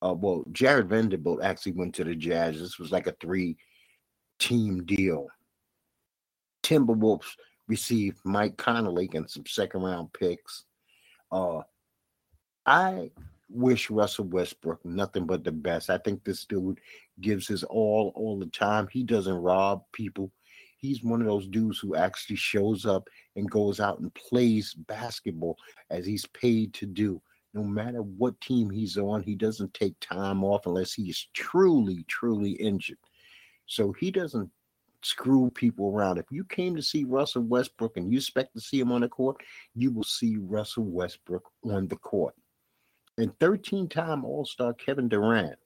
Uh, 0.01 0.15
well, 0.17 0.45
Jarred 0.53 0.89
Vanderbilt 0.89 1.43
actually 1.43 1.73
went 1.73 1.97
to 1.97 2.05
the 2.05 2.15
Jazz. 2.15 2.61
This 2.61 2.79
was 2.79 2.93
like 2.93 3.09
a 3.09 3.17
three 3.21 3.57
team 4.39 4.85
deal. 4.85 5.27
Timberwolves 6.63 7.27
received 7.67 8.19
Mike 8.25 8.57
Conley 8.57 9.11
and 9.15 9.29
some 9.29 9.47
second 9.47 9.83
round 9.83 10.13
picks. 10.13 10.65
Uh, 11.31 11.63
I 12.67 13.11
wish 13.49 13.91
Russell 13.91 14.27
Westbrook 14.27 14.85
nothing 14.85 15.27
but 15.27 15.45
the 15.45 15.53
best. 15.53 15.91
I 15.91 15.99
think 15.99 16.23
this 16.25 16.45
dude 16.45 16.81
gives 17.21 17.49
his 17.49 17.65
all 17.65 18.13
all 18.15 18.39
the 18.39 18.47
time. 18.47 18.89
He 18.91 19.03
doesn't 19.03 19.35
rob 19.35 19.83
people. 19.93 20.31
He's 20.77 21.03
one 21.03 21.21
of 21.21 21.27
those 21.27 21.49
dudes 21.49 21.79
who 21.79 21.97
actually 21.97 22.37
shows 22.37 22.87
up 22.87 23.09
and 23.37 23.51
goes 23.51 23.81
out 23.81 23.99
and 23.99 24.15
plays 24.15 24.75
basketball 24.75 25.57
as 25.91 26.07
he's 26.07 26.27
paid 26.27 26.73
to 26.75 26.87
do. 26.87 27.21
No 27.55 27.65
matter 27.65 28.03
what 28.03 28.41
team 28.41 28.71
he's 28.71 28.97
on, 28.97 29.23
he 29.23 29.35
doesn't 29.35 29.75
take 29.75 29.99
time 30.01 30.45
off 30.45 30.67
unless 30.67 30.93
he 30.93 31.11
is 31.11 31.29
truly, 31.35 32.05
truly 32.07 32.53
injured. 32.53 32.99
So 33.67 33.93
he 33.93 34.11
doesn't 34.11 34.51
screw 35.03 35.51
people 35.51 35.95
around. 35.95 36.19
If 36.19 36.27
you 36.31 36.45
came 36.45 36.75
to 36.77 36.83
see 36.83 37.05
Russell 37.05 37.43
Westbrook 37.43 37.97
and 37.97 38.11
you 38.11 38.19
expect 38.19 38.55
to 38.55 38.61
see 38.61 38.81
him 38.81 38.93
on 38.93 39.03
the 39.03 39.09
court, 39.09 39.37
you 39.75 39.91
will 39.91 40.05
see 40.05 40.37
Russell 40.39 40.85
Westbrook 40.85 41.45
on 41.65 41.89
the 41.89 41.97
court. 41.97 42.35
And 43.17 43.37
13 43.41 43.89
time 43.89 44.25
All 44.25 44.45
Star 44.45 44.73
Kevin 44.75 45.09
Durant 45.09 45.59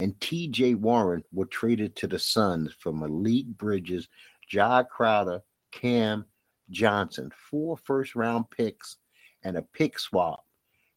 and 0.00 0.18
TJ 0.20 0.76
Warren 0.76 1.22
were 1.32 1.46
traded 1.46 1.94
to 1.96 2.06
the 2.06 2.18
Suns 2.18 2.74
for 2.78 2.92
Malik 2.92 3.46
Bridges, 3.46 4.08
Jae 4.50 4.88
Crowder, 4.88 5.42
Cam 5.72 6.24
Johnson, 6.70 7.30
four 7.50 7.76
first 7.76 8.14
round 8.14 8.48
picks, 8.50 8.96
and 9.44 9.56
a 9.56 9.62
pick 9.62 9.98
swap. 9.98 10.44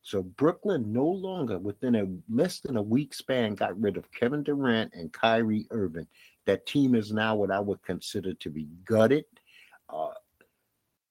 So 0.02 0.24
Brooklyn 0.24 0.92
no 0.92 1.06
longer 1.06 1.60
within 1.60 1.96
a 1.96 2.08
less 2.30 2.60
than 2.60 2.78
a 2.78 2.82
week 2.82 3.14
span 3.14 3.56
got 3.56 3.80
rid 3.80 3.96
of 3.96 4.12
Kevin 4.12 4.44
Durant 4.44 4.94
and 4.94 5.14
Kyrie 5.14 5.68
Irving. 5.72 6.08
That 6.46 6.66
team 6.66 6.96
is 6.96 7.12
now 7.12 7.36
what 7.36 7.52
I 7.52 7.60
would 7.60 7.82
consider 7.84 8.34
to 8.34 8.50
be 8.50 8.68
gutted. 8.86 9.26
Uh, 9.90 10.10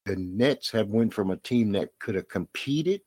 the 0.04 0.16
Nets 0.16 0.70
have 0.72 0.88
went 0.88 1.14
from 1.14 1.30
a 1.30 1.36
team 1.36 1.72
that 1.72 1.90
could 1.98 2.14
have 2.14 2.28
competed 2.28 3.00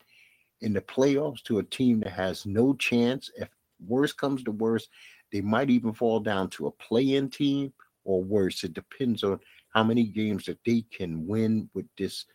in 0.61 0.73
the 0.73 0.81
playoffs 0.81 1.43
to 1.43 1.59
a 1.59 1.63
team 1.63 1.99
that 1.99 2.13
has 2.13 2.45
no 2.45 2.73
chance. 2.73 3.29
If 3.35 3.49
worse 3.85 4.13
comes 4.13 4.43
to 4.43 4.51
worse, 4.51 4.87
they 5.31 5.41
might 5.41 5.69
even 5.69 5.93
fall 5.93 6.19
down 6.19 6.49
to 6.51 6.67
a 6.67 6.71
play-in 6.71 7.29
team 7.29 7.73
or 8.05 8.23
worse. 8.23 8.63
It 8.63 8.73
depends 8.73 9.23
on 9.23 9.39
how 9.73 9.83
many 9.83 10.05
games 10.05 10.45
that 10.45 10.59
they 10.65 10.85
can 10.91 11.27
win 11.27 11.69
with 11.73 11.85
this 11.97 12.25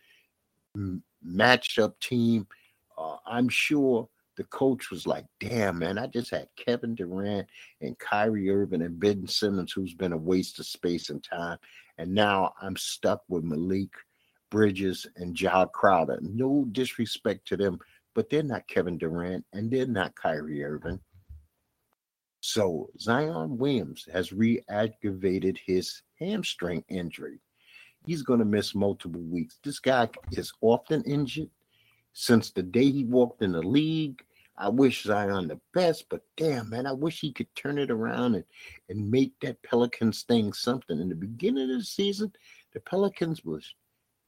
matched 1.23 1.79
up 1.79 1.99
team. 1.99 2.47
Uh, 2.97 3.17
I'm 3.25 3.49
sure 3.49 4.07
the 4.41 4.47
coach 4.47 4.89
was 4.89 5.05
like, 5.05 5.25
damn, 5.39 5.77
man, 5.77 5.99
I 5.99 6.07
just 6.07 6.31
had 6.31 6.47
Kevin 6.55 6.95
Durant 6.95 7.47
and 7.79 7.99
Kyrie 7.99 8.49
Irving 8.49 8.81
and 8.81 8.99
Ben 8.99 9.27
Simmons, 9.27 9.71
who's 9.71 9.93
been 9.93 10.13
a 10.13 10.17
waste 10.17 10.57
of 10.57 10.65
space 10.65 11.11
and 11.11 11.23
time. 11.23 11.59
And 11.99 12.15
now 12.15 12.53
I'm 12.59 12.75
stuck 12.75 13.21
with 13.29 13.43
Malik 13.43 13.93
Bridges 14.49 15.05
and 15.15 15.35
Jae 15.35 15.71
Crowder. 15.71 16.17
No 16.23 16.65
disrespect 16.71 17.47
to 17.49 17.57
them, 17.57 17.77
but 18.15 18.31
they're 18.31 18.41
not 18.41 18.67
Kevin 18.67 18.97
Durant 18.97 19.45
and 19.53 19.69
they're 19.69 19.85
not 19.85 20.15
Kyrie 20.15 20.63
Irving. 20.63 20.99
So 22.39 22.89
Zion 22.99 23.59
Williams 23.59 24.07
has 24.11 24.33
re-aggravated 24.33 25.59
his 25.63 26.01
hamstring 26.19 26.83
injury. 26.89 27.37
He's 28.07 28.23
going 28.23 28.39
to 28.39 28.45
miss 28.45 28.73
multiple 28.73 29.21
weeks. 29.21 29.59
This 29.63 29.77
guy 29.77 30.09
is 30.31 30.51
often 30.61 31.03
injured 31.03 31.51
since 32.13 32.49
the 32.49 32.63
day 32.63 32.89
he 32.89 33.05
walked 33.05 33.43
in 33.43 33.51
the 33.51 33.61
league. 33.61 34.23
I 34.61 34.69
wish 34.69 35.01
Zion 35.01 35.47
the 35.47 35.59
best, 35.73 36.05
but 36.07 36.21
damn, 36.37 36.69
man, 36.69 36.85
I 36.85 36.91
wish 36.91 37.19
he 37.19 37.33
could 37.33 37.47
turn 37.55 37.79
it 37.79 37.89
around 37.89 38.35
and, 38.35 38.43
and 38.89 39.09
make 39.09 39.33
that 39.39 39.63
Pelicans 39.63 40.21
thing 40.21 40.53
something. 40.53 40.99
In 40.99 41.09
the 41.09 41.15
beginning 41.15 41.71
of 41.71 41.79
the 41.79 41.83
season, 41.83 42.31
the 42.71 42.79
Pelicans 42.79 43.43
was 43.43 43.73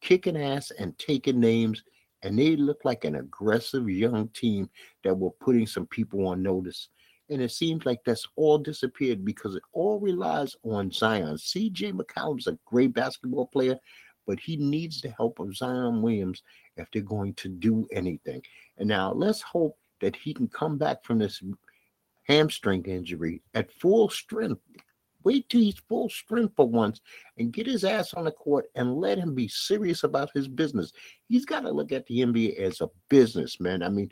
kicking 0.01 0.35
ass 0.35 0.71
and 0.71 0.97
taking 0.97 1.39
names, 1.39 1.83
and 2.23 2.37
they 2.37 2.55
looked 2.55 2.83
like 2.83 3.05
an 3.05 3.17
aggressive 3.17 3.87
young 3.87 4.27
team 4.29 4.71
that 5.03 5.13
were 5.13 5.29
putting 5.29 5.67
some 5.67 5.85
people 5.85 6.27
on 6.27 6.41
notice. 6.41 6.89
And 7.29 7.39
it 7.39 7.51
seems 7.51 7.85
like 7.85 7.99
that's 8.03 8.27
all 8.35 8.57
disappeared 8.57 9.23
because 9.23 9.53
it 9.53 9.63
all 9.71 9.99
relies 9.99 10.55
on 10.63 10.89
Zion. 10.89 11.35
CJ 11.35 11.93
McCollum's 11.93 12.47
a 12.47 12.57
great 12.65 12.95
basketball 12.95 13.45
player, 13.45 13.77
but 14.25 14.39
he 14.39 14.57
needs 14.57 14.99
the 14.99 15.11
help 15.11 15.37
of 15.37 15.55
Zion 15.55 16.01
Williams 16.01 16.41
if 16.75 16.89
they're 16.91 17.03
going 17.03 17.35
to 17.35 17.49
do 17.49 17.87
anything. 17.91 18.41
And 18.79 18.89
now 18.89 19.13
let's 19.13 19.43
hope 19.43 19.77
that 20.03 20.15
he 20.17 20.33
can 20.33 20.49
come 20.49 20.77
back 20.77 21.03
from 21.03 21.17
this 21.17 21.41
hamstring 22.27 22.83
injury 22.83 23.41
at 23.53 23.71
full 23.71 24.09
strength. 24.09 24.61
Wait 25.23 25.47
till 25.47 25.61
he's 25.61 25.81
full 25.87 26.09
strength 26.09 26.53
for 26.57 26.67
once 26.67 26.99
and 27.37 27.53
get 27.53 27.65
his 27.65 27.85
ass 27.85 28.13
on 28.13 28.25
the 28.25 28.31
court 28.31 28.65
and 28.75 28.97
let 28.97 29.17
him 29.17 29.33
be 29.33 29.47
serious 29.47 30.03
about 30.03 30.29
his 30.33 30.49
business. 30.49 30.91
He's 31.29 31.45
got 31.45 31.61
to 31.61 31.71
look 31.71 31.93
at 31.93 32.05
the 32.07 32.19
NBA 32.19 32.59
as 32.59 32.81
a 32.81 32.89
business, 33.07 33.61
man. 33.61 33.81
I 33.81 33.87
mean, 33.87 34.11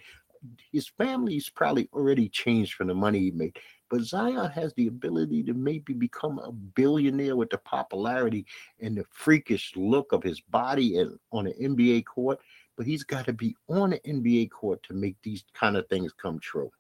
his 0.71 0.87
family's 0.87 1.49
probably 1.49 1.89
already 1.91 2.29
changed 2.29 2.75
from 2.75 2.87
the 2.87 2.95
money 2.95 3.19
he 3.19 3.31
made. 3.31 3.59
But 3.89 4.03
Zion 4.03 4.49
has 4.51 4.73
the 4.73 4.87
ability 4.87 5.43
to 5.43 5.53
maybe 5.53 5.91
become 5.91 6.39
a 6.39 6.53
billionaire 6.53 7.35
with 7.35 7.49
the 7.49 7.57
popularity 7.57 8.45
and 8.79 8.95
the 8.95 9.03
freakish 9.11 9.73
look 9.75 10.13
of 10.13 10.23
his 10.23 10.39
body 10.39 10.97
and 10.99 11.19
on 11.33 11.47
an 11.47 11.53
NBA 11.61 12.05
court. 12.05 12.39
But 12.77 12.85
he's 12.85 13.03
got 13.03 13.25
to 13.25 13.33
be 13.33 13.55
on 13.67 13.91
the 13.91 13.99
NBA 13.99 14.51
court 14.51 14.81
to 14.83 14.93
make 14.93 15.17
these 15.23 15.43
kind 15.53 15.77
of 15.77 15.87
things 15.87 16.13
come 16.13 16.39
true. 16.39 16.71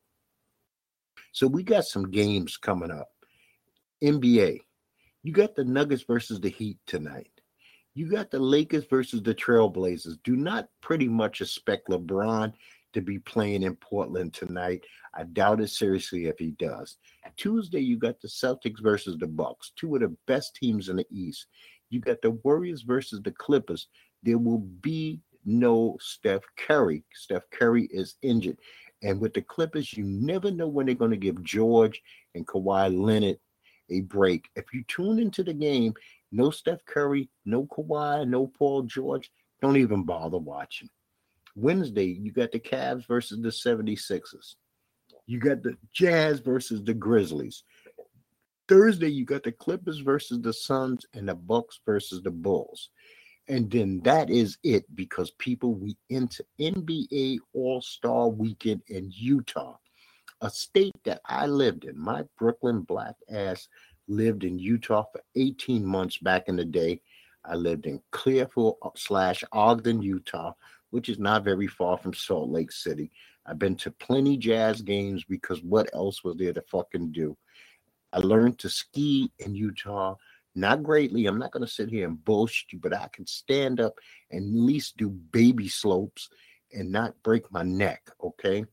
So 1.31 1.47
we 1.47 1.63
got 1.63 1.85
some 1.85 2.09
games 2.09 2.57
coming 2.57 2.91
up. 2.91 3.09
NBA, 4.03 4.61
you 5.23 5.31
got 5.31 5.55
the 5.55 5.63
Nuggets 5.63 6.03
versus 6.03 6.39
the 6.39 6.49
Heat 6.49 6.77
tonight. 6.87 7.29
You 7.93 8.09
got 8.09 8.31
the 8.31 8.39
Lakers 8.39 8.85
versus 8.85 9.21
the 9.21 9.35
Trailblazers. 9.35 10.17
Do 10.23 10.35
not 10.35 10.69
pretty 10.81 11.07
much 11.07 11.41
expect 11.41 11.89
LeBron 11.89 12.53
to 12.93 13.01
be 13.01 13.19
playing 13.19 13.63
in 13.63 13.75
Portland 13.75 14.33
tonight. 14.33 14.83
I 15.13 15.23
doubt 15.23 15.61
it 15.61 15.69
seriously 15.69 16.25
if 16.25 16.39
he 16.39 16.51
does. 16.51 16.97
Tuesday, 17.37 17.79
you 17.79 17.97
got 17.97 18.19
the 18.21 18.27
Celtics 18.27 18.81
versus 18.81 19.17
the 19.19 19.27
Bucks, 19.27 19.71
two 19.75 19.95
of 19.95 20.01
the 20.01 20.15
best 20.25 20.55
teams 20.55 20.89
in 20.89 20.97
the 20.97 21.07
East. 21.11 21.47
You 21.89 21.99
got 21.99 22.21
the 22.21 22.31
Warriors 22.31 22.81
versus 22.81 23.21
the 23.23 23.31
Clippers. 23.31 23.87
There 24.23 24.37
will 24.37 24.59
be 24.59 25.19
no 25.45 25.97
Steph 25.99 26.43
Curry. 26.57 27.03
Steph 27.13 27.49
Curry 27.51 27.87
is 27.91 28.15
injured. 28.21 28.57
And 29.03 29.19
with 29.19 29.33
the 29.33 29.41
Clippers, 29.41 29.93
you 29.93 30.03
never 30.03 30.51
know 30.51 30.67
when 30.67 30.85
they're 30.85 30.95
going 30.95 31.11
to 31.11 31.17
give 31.17 31.43
George 31.43 32.01
and 32.35 32.45
Kawhi 32.45 32.95
Leonard 32.95 33.39
a 33.89 34.01
break. 34.01 34.49
If 34.55 34.65
you 34.73 34.83
tune 34.87 35.19
into 35.19 35.43
the 35.43 35.53
game, 35.53 35.93
no 36.31 36.49
Steph 36.49 36.85
Curry, 36.85 37.29
no 37.45 37.65
Kawhi, 37.65 38.27
no 38.27 38.47
Paul 38.47 38.83
George, 38.83 39.31
don't 39.61 39.77
even 39.77 40.03
bother 40.03 40.37
watching. 40.37 40.89
Wednesday, 41.55 42.05
you 42.05 42.31
got 42.31 42.51
the 42.51 42.59
Cavs 42.59 43.07
versus 43.07 43.41
the 43.41 43.49
76ers. 43.49 44.55
You 45.27 45.39
got 45.39 45.63
the 45.63 45.77
Jazz 45.93 46.39
versus 46.39 46.83
the 46.83 46.93
Grizzlies. 46.93 47.63
Thursday, 48.67 49.09
you 49.09 49.25
got 49.25 49.43
the 49.43 49.51
Clippers 49.51 49.99
versus 49.99 50.39
the 50.41 50.53
Suns 50.53 51.05
and 51.13 51.27
the 51.27 51.35
Bucks 51.35 51.79
versus 51.85 52.21
the 52.21 52.31
Bulls. 52.31 52.89
And 53.47 53.69
then 53.69 54.01
that 54.03 54.29
is 54.29 54.57
it 54.63 54.85
because 54.95 55.31
people, 55.31 55.73
we 55.73 55.97
into 56.09 56.43
NBA 56.59 57.39
All 57.53 57.81
Star 57.81 58.29
weekend 58.29 58.81
in 58.87 59.11
Utah, 59.11 59.77
a 60.41 60.49
state 60.49 60.95
that 61.05 61.21
I 61.25 61.47
lived 61.47 61.85
in. 61.85 61.97
My 61.97 62.23
Brooklyn 62.37 62.81
black 62.81 63.15
ass 63.29 63.67
lived 64.07 64.43
in 64.43 64.59
Utah 64.59 65.03
for 65.11 65.21
18 65.35 65.85
months 65.85 66.17
back 66.17 66.47
in 66.47 66.55
the 66.55 66.65
day. 66.65 67.01
I 67.43 67.55
lived 67.55 67.87
in 67.87 68.01
Clearfield 68.11 68.77
uh, 68.83 68.89
slash 68.95 69.43
Ogden, 69.51 70.01
Utah, 70.01 70.53
which 70.91 71.09
is 71.09 71.17
not 71.19 71.43
very 71.43 71.67
far 71.67 71.97
from 71.97 72.13
Salt 72.13 72.49
Lake 72.49 72.71
City. 72.71 73.11
I've 73.45 73.59
been 73.59 73.75
to 73.77 73.91
plenty 73.91 74.37
jazz 74.37 74.81
games 74.81 75.23
because 75.23 75.63
what 75.63 75.89
else 75.93 76.23
was 76.23 76.37
there 76.37 76.53
to 76.53 76.61
fucking 76.61 77.11
do? 77.11 77.35
I 78.13 78.19
learned 78.19 78.59
to 78.59 78.69
ski 78.69 79.31
in 79.39 79.55
Utah, 79.55 80.15
not 80.55 80.83
greatly. 80.83 81.25
I'm 81.25 81.39
not 81.39 81.51
going 81.51 81.65
to 81.65 81.71
sit 81.71 81.89
here 81.89 82.07
and 82.07 82.23
bullshit 82.23 82.73
you, 82.73 82.79
but 82.79 82.93
I 82.93 83.07
can 83.13 83.25
stand 83.25 83.79
up 83.79 83.93
and 84.29 84.43
at 84.43 84.61
least 84.61 84.97
do 84.97 85.09
baby 85.09 85.67
slopes 85.67 86.29
and 86.73 86.91
not 86.91 87.21
break 87.23 87.51
my 87.51 87.63
neck. 87.63 88.09
Okay. 88.23 88.65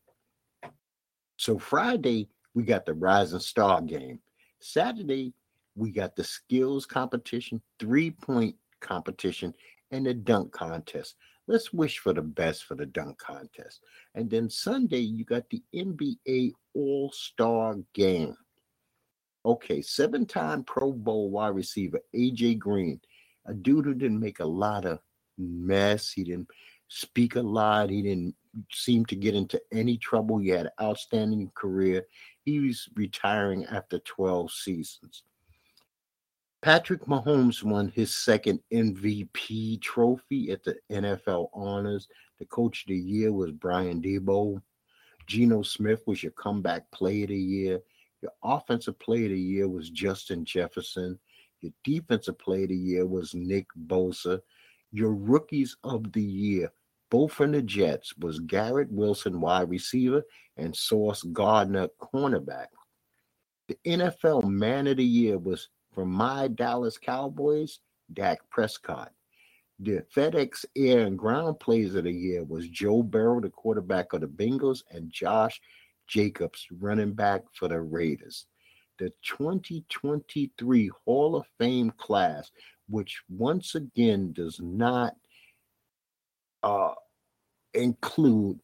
So 1.37 1.57
Friday, 1.57 2.29
we 2.53 2.63
got 2.63 2.85
the 2.85 2.93
Rising 2.93 3.39
Star 3.39 3.81
game. 3.81 4.19
Saturday, 4.59 5.33
we 5.75 5.91
got 5.91 6.15
the 6.15 6.23
skills 6.23 6.85
competition, 6.85 7.61
three 7.79 8.11
point 8.11 8.55
competition, 8.81 9.53
and 9.91 10.05
the 10.05 10.13
dunk 10.13 10.51
contest. 10.51 11.15
Let's 11.47 11.73
wish 11.73 11.99
for 11.99 12.13
the 12.13 12.21
best 12.21 12.65
for 12.65 12.75
the 12.75 12.85
dunk 12.85 13.17
contest. 13.17 13.81
And 14.13 14.29
then 14.29 14.49
Sunday, 14.49 14.99
you 14.99 15.23
got 15.23 15.49
the 15.49 15.63
NBA 15.73 16.51
All 16.75 17.11
Star 17.11 17.75
game. 17.93 18.35
Okay, 19.45 19.81
seven 19.81 20.25
time 20.25 20.63
Pro 20.63 20.91
Bowl 20.91 21.29
wide 21.29 21.55
receiver, 21.55 21.99
AJ 22.15 22.59
Green, 22.59 22.99
a 23.45 23.53
dude 23.53 23.85
who 23.85 23.93
didn't 23.93 24.19
make 24.19 24.39
a 24.39 24.45
lot 24.45 24.85
of 24.85 24.99
mess. 25.37 26.11
He 26.11 26.23
didn't 26.23 26.49
speak 26.89 27.35
a 27.35 27.41
lot. 27.41 27.89
He 27.89 28.01
didn't 28.01 28.35
seem 28.71 29.05
to 29.05 29.15
get 29.15 29.35
into 29.35 29.61
any 29.71 29.97
trouble. 29.97 30.39
He 30.39 30.49
had 30.49 30.67
an 30.67 30.71
outstanding 30.81 31.51
career. 31.55 32.05
He 32.43 32.59
was 32.59 32.89
retiring 32.95 33.65
after 33.65 33.99
12 33.99 34.51
seasons. 34.51 35.23
Patrick 36.61 37.05
Mahomes 37.05 37.63
won 37.63 37.87
his 37.87 38.13
second 38.13 38.59
MVP 38.73 39.81
trophy 39.81 40.51
at 40.51 40.63
the 40.63 40.75
NFL 40.91 41.49
Honors. 41.53 42.09
The 42.37 42.45
coach 42.45 42.83
of 42.83 42.89
the 42.89 42.97
year 42.97 43.31
was 43.31 43.51
Brian 43.51 44.01
Daboll. 44.01 44.61
Geno 45.25 45.61
Smith 45.61 46.01
was 46.05 46.21
your 46.21 46.33
comeback 46.33 46.89
player 46.91 47.23
of 47.23 47.29
the 47.29 47.37
year. 47.37 47.79
Your 48.21 48.31
offensive 48.43 48.99
player 48.99 49.25
of 49.25 49.31
the 49.31 49.39
year 49.39 49.67
was 49.67 49.89
Justin 49.89 50.43
Jefferson. 50.45 51.17
Your 51.61 51.71
defensive 51.83 52.37
player 52.37 52.63
of 52.63 52.69
the 52.69 52.75
year 52.75 53.05
was 53.05 53.33
Nick 53.33 53.67
Bosa. 53.87 54.41
Your 54.91 55.13
rookies 55.13 55.77
of 55.83 56.11
the 56.11 56.21
year, 56.21 56.71
both 57.09 57.33
from 57.33 57.51
the 57.51 57.61
Jets, 57.61 58.15
was 58.17 58.39
Garrett 58.39 58.91
Wilson, 58.91 59.39
wide 59.39 59.69
receiver, 59.69 60.23
and 60.57 60.75
Sauce 60.75 61.23
Gardner, 61.23 61.87
cornerback. 62.01 62.67
The 63.67 63.77
NFL 63.85 64.45
man 64.45 64.87
of 64.87 64.97
the 64.97 65.05
year 65.05 65.37
was 65.37 65.69
from 65.93 66.11
my 66.11 66.47
Dallas 66.47 66.97
Cowboys, 66.97 67.79
Dak 68.13 68.39
Prescott. 68.49 69.11
The 69.79 70.03
FedEx 70.13 70.65
Air 70.75 71.05
and 71.05 71.17
Ground 71.17 71.59
Plays 71.59 71.95
of 71.95 72.03
the 72.03 72.11
Year 72.11 72.43
was 72.43 72.67
Joe 72.67 73.01
Burrow, 73.01 73.39
the 73.39 73.49
quarterback 73.49 74.11
of 74.11 74.21
the 74.21 74.27
Bengals, 74.27 74.83
and 74.91 75.09
Josh 75.09 75.61
Jacobs, 76.09 76.67
running 76.79 77.13
back 77.13 77.43
for 77.53 77.67
the 77.67 77.79
Raiders. 77.79 78.45
The 78.97 79.13
2023 79.23 80.91
Hall 81.05 81.35
of 81.35 81.45
Fame 81.57 81.91
class, 81.91 82.51
which 82.89 83.21
once 83.29 83.75
again 83.75 84.33
does 84.33 84.59
not 84.61 85.15
uh, 86.63 86.93
include 87.73 88.59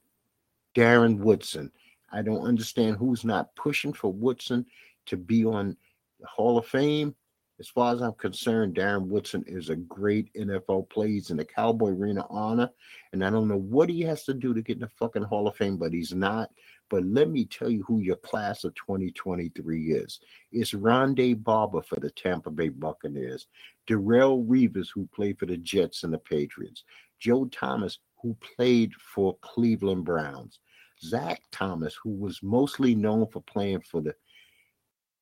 Darren 0.76 1.20
Woodson. 1.20 1.72
I 2.12 2.22
don't 2.22 2.46
understand 2.46 2.98
who's 2.98 3.24
not 3.24 3.56
pushing 3.56 3.94
for 3.94 4.12
Woodson 4.12 4.66
to 5.06 5.16
be 5.16 5.46
on 5.46 5.78
the 6.20 6.28
Hall 6.28 6.58
of 6.58 6.66
Fame. 6.66 7.16
As 7.58 7.70
far 7.70 7.94
as 7.94 8.02
I'm 8.02 8.14
concerned, 8.14 8.76
Darren 8.76 9.08
Woodson 9.08 9.44
is 9.48 9.70
a 9.70 9.78
great 9.78 10.34
NFL 10.34 10.90
player. 10.90 11.08
He's 11.08 11.30
in 11.30 11.38
the 11.38 11.46
Cowboy 11.46 11.92
Arena 11.92 12.26
honor. 12.30 12.70
And 13.14 13.24
I 13.24 13.30
don't 13.30 13.48
know 13.48 13.58
what 13.58 13.90
he 13.90 14.02
has 14.02 14.26
to 14.26 14.34
do 14.34 14.54
to 14.54 14.62
get 14.62 14.76
in 14.76 14.82
the 14.82 14.90
fucking 14.90 15.24
Hall 15.24 15.48
of 15.48 15.56
Fame, 15.56 15.78
but 15.78 15.94
he's 15.94 16.14
not. 16.14 16.50
But 16.90 17.06
let 17.06 17.30
me 17.30 17.46
tell 17.46 17.70
you 17.70 17.84
who 17.84 18.00
your 18.00 18.18
class 18.18 18.66
of 18.66 18.76
2023 18.76 19.94
is. 19.94 20.20
It's 20.52 20.74
Rondé 20.74 21.42
Barber 21.42 21.82
for 21.82 22.00
the 22.00 22.12
Tampa 22.12 22.52
Bay 22.52 22.70
Buccaneers, 22.70 23.48
Darrelle 23.88 24.46
Revis, 24.46 24.90
who 24.94 25.08
played 25.16 25.40
for 25.40 25.46
the 25.46 25.58
Jets 25.58 26.04
and 26.04 26.14
the 26.14 26.20
Patriots, 26.20 26.84
Joe 27.20 27.46
Thomas, 27.46 28.00
who 28.22 28.36
played 28.56 28.94
for 28.96 29.38
Cleveland 29.42 30.04
Browns. 30.04 30.60
Zach 31.02 31.42
Thomas, 31.52 31.96
who 32.02 32.12
was 32.12 32.42
mostly 32.42 32.96
known 32.96 33.28
for 33.28 33.42
playing 33.42 33.82
for 33.82 34.02
the 34.02 34.16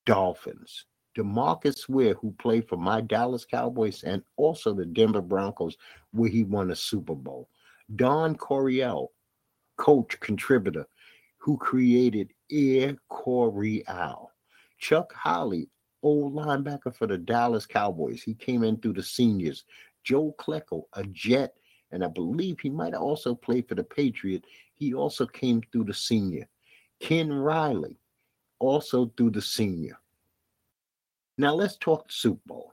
Dolphins. 0.06 0.86
Demarcus 1.16 1.88
Ware, 1.88 2.14
who 2.14 2.32
played 2.38 2.68
for 2.68 2.76
my 2.76 3.00
Dallas 3.00 3.44
Cowboys 3.44 4.02
and 4.02 4.22
also 4.36 4.74
the 4.74 4.84
Denver 4.84 5.20
Broncos, 5.20 5.76
where 6.12 6.30
he 6.30 6.44
won 6.44 6.70
a 6.70 6.76
Super 6.76 7.14
Bowl. 7.14 7.48
Don 7.96 8.34
Coryell, 8.34 9.12
coach, 9.76 10.18
contributor, 10.20 10.86
who 11.38 11.56
created 11.58 12.32
Air 12.50 12.96
Coryell. 13.08 14.30
Chuck 14.78 15.12
Howley, 15.14 15.68
old 16.02 16.34
linebacker 16.34 16.94
for 16.94 17.06
the 17.06 17.18
Dallas 17.18 17.66
Cowboys. 17.66 18.22
He 18.22 18.34
came 18.34 18.64
in 18.64 18.78
through 18.78 18.94
the 18.94 19.02
seniors. 19.02 19.64
Joe 20.02 20.34
Klecko, 20.38 20.84
a 20.92 21.04
Jet, 21.04 21.54
and 21.90 22.04
I 22.04 22.08
believe 22.08 22.60
he 22.60 22.70
might 22.70 22.92
have 22.92 23.02
also 23.02 23.34
played 23.34 23.68
for 23.68 23.74
the 23.74 23.84
Patriot. 23.84 24.44
He 24.74 24.94
also 24.94 25.26
came 25.26 25.62
through 25.70 25.84
the 25.84 25.94
senior. 25.94 26.48
Ken 27.00 27.32
Riley, 27.32 27.98
also 28.58 29.12
through 29.16 29.30
the 29.30 29.42
senior. 29.42 29.98
Now 31.36 31.54
let's 31.54 31.76
talk 31.76 32.10
Super 32.10 32.40
Bowl. 32.46 32.72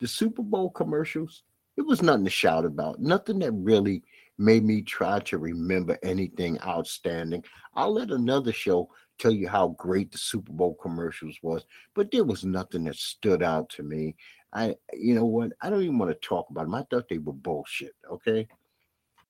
The 0.00 0.08
Super 0.08 0.42
Bowl 0.42 0.70
commercials, 0.70 1.44
it 1.76 1.82
was 1.82 2.02
nothing 2.02 2.24
to 2.24 2.30
shout 2.30 2.64
about, 2.64 3.00
nothing 3.00 3.38
that 3.40 3.52
really 3.52 4.02
made 4.38 4.64
me 4.64 4.82
try 4.82 5.20
to 5.20 5.38
remember 5.38 5.96
anything 6.02 6.60
outstanding. 6.62 7.44
I'll 7.74 7.92
let 7.92 8.10
another 8.10 8.52
show 8.52 8.90
tell 9.18 9.32
you 9.32 9.48
how 9.48 9.68
great 9.78 10.10
the 10.10 10.18
Super 10.18 10.52
Bowl 10.52 10.76
commercials 10.82 11.36
was, 11.42 11.64
but 11.94 12.10
there 12.10 12.24
was 12.24 12.44
nothing 12.44 12.84
that 12.84 12.96
stood 12.96 13.42
out 13.42 13.68
to 13.70 13.82
me. 13.82 14.16
I, 14.52 14.74
you 14.92 15.14
know 15.14 15.24
what? 15.24 15.52
I 15.62 15.70
don't 15.70 15.82
even 15.82 15.98
want 15.98 16.10
to 16.10 16.28
talk 16.28 16.50
about 16.50 16.64
them. 16.64 16.74
I 16.74 16.84
thought 16.90 17.08
they 17.08 17.18
were 17.18 17.32
bullshit. 17.32 17.94
Okay. 18.10 18.46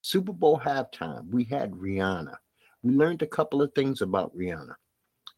Super 0.01 0.33
Bowl 0.33 0.61
halftime, 0.63 1.29
we 1.31 1.45
had 1.45 1.73
Rihanna. 1.73 2.35
We 2.83 2.93
learned 2.95 3.23
a 3.23 3.27
couple 3.27 3.63
of 3.63 3.73
things 3.75 4.03
about 4.03 4.37
Rihanna. 4.37 4.75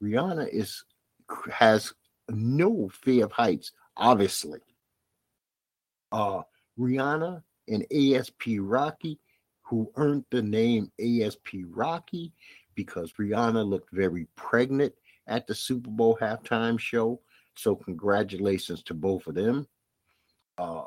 Rihanna 0.02 0.48
is 0.48 0.84
has 1.52 1.92
no 2.30 2.88
fear 2.88 3.24
of 3.24 3.32
heights, 3.32 3.72
obviously. 3.96 4.60
Uh, 6.12 6.42
Rihanna 6.78 7.42
and 7.68 7.86
ASAP 7.92 8.58
Rocky, 8.60 9.18
who 9.62 9.90
earned 9.96 10.24
the 10.30 10.42
name 10.42 10.90
ASAP 11.00 11.64
Rocky 11.68 12.32
because 12.74 13.12
Rihanna 13.18 13.66
looked 13.66 13.92
very 13.92 14.26
pregnant 14.36 14.94
at 15.26 15.46
the 15.46 15.54
Super 15.54 15.90
Bowl 15.90 16.18
halftime 16.20 16.78
show. 16.78 17.20
So, 17.54 17.74
congratulations 17.74 18.82
to 18.84 18.94
both 18.94 19.26
of 19.26 19.34
them. 19.34 19.66
Uh, 20.58 20.84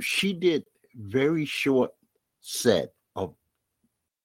she 0.00 0.32
did 0.32 0.64
very 0.94 1.44
short 1.44 1.92
set 2.40 2.94
of 3.14 3.34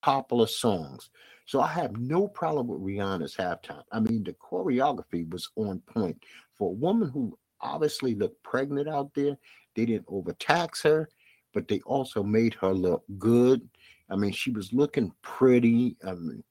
popular 0.01 0.47
songs. 0.47 1.09
So 1.45 1.61
I 1.61 1.67
have 1.67 1.97
no 1.97 2.27
problem 2.27 2.67
with 2.67 2.81
Rihanna's 2.81 3.35
halftime. 3.35 3.83
I 3.91 3.99
mean, 3.99 4.23
the 4.23 4.33
choreography 4.33 5.29
was 5.29 5.49
on 5.55 5.79
point 5.81 6.23
for 6.57 6.69
a 6.69 6.73
woman 6.73 7.09
who 7.09 7.37
obviously 7.61 8.15
looked 8.15 8.41
pregnant 8.43 8.89
out 8.89 9.13
there. 9.13 9.37
They 9.75 9.85
didn't 9.85 10.05
overtax 10.07 10.81
her, 10.83 11.09
but 11.53 11.67
they 11.67 11.81
also 11.81 12.23
made 12.23 12.55
her 12.55 12.73
look 12.73 13.03
good. 13.19 13.67
I 14.09 14.15
mean, 14.15 14.31
she 14.31 14.51
was 14.51 14.73
looking 14.73 15.11
pretty. 15.21 15.97
I 16.05 16.13
mean, 16.13 16.43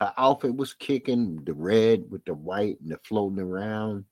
her 0.00 0.12
outfit 0.18 0.54
was 0.54 0.74
kicking 0.74 1.42
the 1.44 1.54
red 1.54 2.04
with 2.10 2.24
the 2.24 2.34
white 2.34 2.78
and 2.80 2.90
the 2.92 2.98
floating 3.04 3.40
around. 3.40 4.04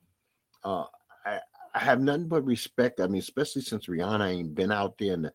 Uh, 0.64 0.84
I, 1.26 1.40
I 1.74 1.78
have 1.78 2.00
nothing 2.00 2.28
but 2.28 2.44
respect. 2.44 3.00
I 3.00 3.06
mean, 3.06 3.20
especially 3.20 3.62
since 3.62 3.86
Rihanna 3.86 4.32
ain't 4.32 4.54
been 4.54 4.72
out 4.72 4.96
there 4.98 5.14
and 5.14 5.30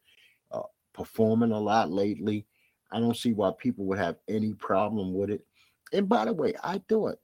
uh, 0.52 0.62
performing 0.94 1.52
a 1.52 1.60
lot 1.60 1.92
lately. 1.92 2.46
I 2.92 3.00
don't 3.00 3.18
see 3.18 3.34
why 3.34 3.52
people 3.58 3.86
would 3.86 4.00
have 4.00 4.18
any 4.28 4.54
problem 4.54 5.14
with 5.14 5.30
it. 5.30 5.46
And 5.94 6.08
by 6.08 6.26
the 6.26 6.34
way, 6.34 6.54
I 6.64 6.82
thought 6.90 7.20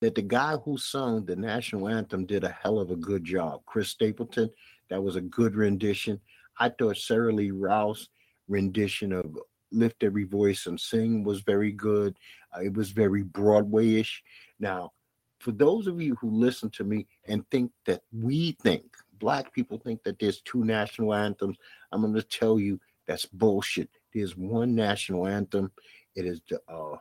that 0.00 0.14
the 0.14 0.22
guy 0.22 0.56
who 0.56 0.76
sung 0.76 1.24
the 1.24 1.36
national 1.36 1.88
anthem 1.88 2.26
did 2.26 2.44
a 2.44 2.56
hell 2.62 2.78
of 2.78 2.90
a 2.90 2.96
good 2.96 3.24
job. 3.24 3.62
Chris 3.66 3.88
Stapleton, 3.88 4.50
that 4.90 5.02
was 5.02 5.16
a 5.16 5.20
good 5.20 5.54
rendition. 5.54 6.20
I 6.58 6.68
thought 6.68 6.96
Sheryl 6.96 7.34
Lee 7.34 7.50
Ralph 7.50 8.06
rendition 8.48 9.12
of 9.12 9.38
Lift 9.72 10.02
Every 10.04 10.24
Voice 10.24 10.66
and 10.66 10.80
Sing 10.80 11.24
was 11.24 11.40
very 11.40 11.72
good. 11.72 12.16
Uh, 12.54 12.60
it 12.60 12.74
was 12.74 12.90
very 12.90 13.22
Broadway-ish. 13.22 14.22
Now, 14.60 14.92
for 15.40 15.52
those 15.52 15.86
of 15.86 16.00
you 16.00 16.14
who 16.16 16.30
listen 16.30 16.70
to 16.70 16.84
me 16.84 17.06
and 17.26 17.48
think 17.50 17.72
that 17.86 18.02
we 18.12 18.56
think, 18.62 18.84
black 19.18 19.52
people 19.52 19.78
think 19.78 20.02
that 20.04 20.18
there's 20.18 20.40
two 20.42 20.64
national 20.64 21.14
anthems, 21.14 21.56
I'm 21.92 22.02
going 22.02 22.14
to 22.14 22.22
tell 22.22 22.58
you 22.58 22.80
that's 23.06 23.26
bullshit. 23.26 23.90
There's 24.16 24.34
one 24.34 24.74
national 24.74 25.26
anthem. 25.26 25.70
It 26.14 26.24
is 26.24 26.40
the 26.48 26.58
uh, 26.72 26.96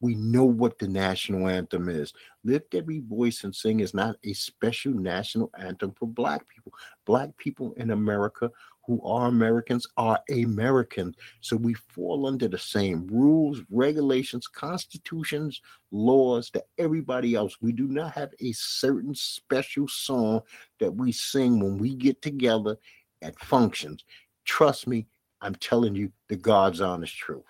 we 0.00 0.14
know 0.14 0.44
what 0.44 0.78
the 0.78 0.86
national 0.86 1.48
anthem 1.48 1.88
is. 1.88 2.12
Lift 2.44 2.76
Every 2.76 3.00
Voice 3.00 3.42
and 3.42 3.52
Sing 3.52 3.80
is 3.80 3.94
not 3.94 4.14
a 4.22 4.32
special 4.32 4.92
national 4.92 5.50
anthem 5.58 5.92
for 5.98 6.06
Black 6.06 6.46
people. 6.46 6.72
Black 7.04 7.36
people 7.36 7.72
in 7.78 7.90
America 7.90 8.48
who 8.86 9.02
are 9.02 9.26
Americans 9.26 9.88
are 9.96 10.20
Americans. 10.30 11.16
So 11.40 11.56
we 11.56 11.74
fall 11.74 12.28
under 12.28 12.46
the 12.46 12.58
same 12.58 13.08
rules, 13.08 13.62
regulations, 13.68 14.46
constitutions, 14.46 15.60
laws 15.90 16.48
that 16.54 16.68
everybody 16.78 17.34
else. 17.34 17.56
We 17.60 17.72
do 17.72 17.88
not 17.88 18.12
have 18.12 18.30
a 18.38 18.52
certain 18.52 19.16
special 19.16 19.88
song 19.88 20.42
that 20.78 20.94
we 20.94 21.10
sing 21.10 21.58
when 21.58 21.76
we 21.76 21.96
get 21.96 22.22
together 22.22 22.76
at 23.20 23.36
functions. 23.40 24.04
Trust 24.44 24.86
me, 24.86 25.08
I'm 25.40 25.54
telling 25.56 25.94
you 25.94 26.12
the 26.28 26.36
God's 26.36 26.80
honest 26.80 27.16
truth. 27.16 27.44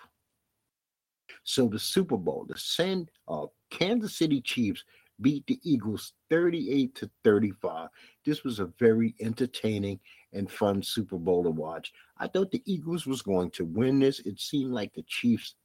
So 1.43 1.67
the 1.67 1.79
Super 1.79 2.17
Bowl, 2.17 2.45
the 2.47 2.57
San 2.57 3.07
uh, 3.27 3.45
Kansas 3.69 4.15
City 4.17 4.41
Chiefs 4.41 4.83
beat 5.21 5.45
the 5.47 5.59
Eagles 5.63 6.13
38 6.29 6.93
to 6.95 7.09
35. 7.23 7.89
This 8.25 8.43
was 8.43 8.59
a 8.59 8.69
very 8.79 9.15
entertaining 9.19 9.99
and 10.33 10.51
fun 10.51 10.83
Super 10.83 11.17
Bowl 11.17 11.43
to 11.43 11.49
watch. 11.49 11.93
I 12.17 12.27
thought 12.27 12.51
the 12.51 12.61
Eagles 12.65 13.07
was 13.07 13.21
going 13.21 13.51
to 13.51 13.65
win 13.65 13.99
this. 13.99 14.19
It 14.19 14.39
seemed 14.39 14.73
like 14.73 14.93
the 14.93 15.03
Chiefs 15.03 15.55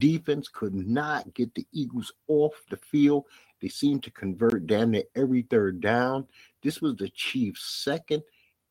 defense 0.00 0.48
could 0.48 0.74
not 0.74 1.32
get 1.34 1.54
the 1.54 1.66
Eagles 1.72 2.12
off 2.26 2.54
the 2.70 2.76
field. 2.76 3.24
They 3.60 3.68
seemed 3.68 4.02
to 4.04 4.10
convert 4.10 4.66
damn 4.66 4.90
near 4.90 5.04
every 5.14 5.42
third 5.42 5.80
down. 5.80 6.26
This 6.62 6.80
was 6.80 6.96
the 6.96 7.08
Chiefs' 7.10 7.64
second 7.84 8.22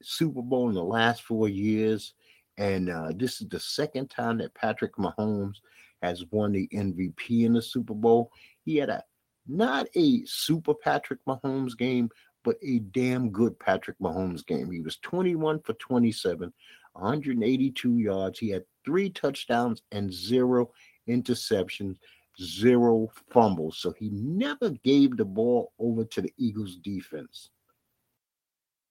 Super 0.02 0.42
Bowl 0.42 0.68
in 0.70 0.76
the 0.76 0.84
last 0.84 1.22
four 1.22 1.48
years. 1.48 2.14
And 2.62 2.92
uh, 2.92 3.12
this 3.16 3.42
is 3.42 3.48
the 3.50 3.60
second 3.60 4.12
time 4.12 4.38
that 4.38 4.54
Patrick 4.54 4.96
Mahomes 4.98 5.56
has 6.04 6.24
won 6.30 6.52
the 6.52 6.68
MVP 6.72 7.44
in 7.44 7.54
the 7.54 7.62
Super 7.62 7.96
Bowl. 7.96 8.32
He 8.64 8.76
had 8.76 8.90
a 8.92 9.04
not 9.48 9.88
a 9.96 10.24
super 10.26 10.76
Patrick 10.76 11.18
Mahomes 11.28 11.76
game, 11.76 12.12
but 12.44 12.58
a 12.62 12.78
damn 12.78 13.32
good 13.32 13.60
Patrick 13.60 13.98
Mahomes 13.98 14.46
game. 14.46 14.70
He 14.70 14.80
was 14.80 14.98
21 14.98 15.62
for 15.62 15.74
27, 15.74 16.54
182 16.94 17.98
yards. 17.98 18.38
He 18.38 18.50
had 18.50 18.64
three 18.86 19.10
touchdowns 19.10 19.82
and 19.92 20.14
zero 20.14 20.70
interceptions, 21.10 21.98
zero 22.40 23.10
fumbles. 23.32 23.80
So 23.80 23.92
he 23.98 24.12
never 24.12 24.70
gave 24.70 25.18
the 25.18 25.26
ball 25.26 25.74
over 25.80 26.06
to 26.06 26.22
the 26.22 26.34
Eagles 26.38 26.76
defense. 26.76 27.50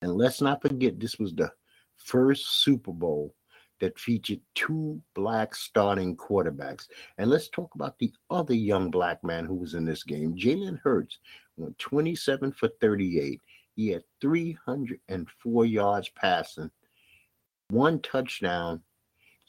And 0.02 0.16
let's 0.16 0.40
not 0.40 0.61
forget, 0.61 0.98
this 0.98 1.20
was 1.20 1.33
the 1.33 1.52
first 1.96 2.64
Super 2.64 2.92
Bowl 2.92 3.33
that 3.81 3.99
featured 3.99 4.40
two 4.55 5.01
black 5.14 5.55
starting 5.55 6.16
quarterbacks. 6.16 6.87
And 7.19 7.29
let's 7.31 7.49
talk 7.49 7.75
about 7.75 7.99
the 7.99 8.12
other 8.31 8.55
young 8.55 8.90
black 8.90 9.23
man 9.25 9.45
who 9.45 9.55
was 9.55 9.75
in 9.75 9.85
this 9.85 10.05
game. 10.05 10.35
Jalen 10.35 10.79
Hurts 10.83 11.19
went 11.57 11.79
27 11.79 12.53
for 12.53 12.69
38. 12.81 13.40
He 13.77 13.88
had 13.88 14.05
304 14.21 15.66
yards 15.66 16.09
passing, 16.11 16.71
one 17.69 18.01
touchdown, 18.01 18.83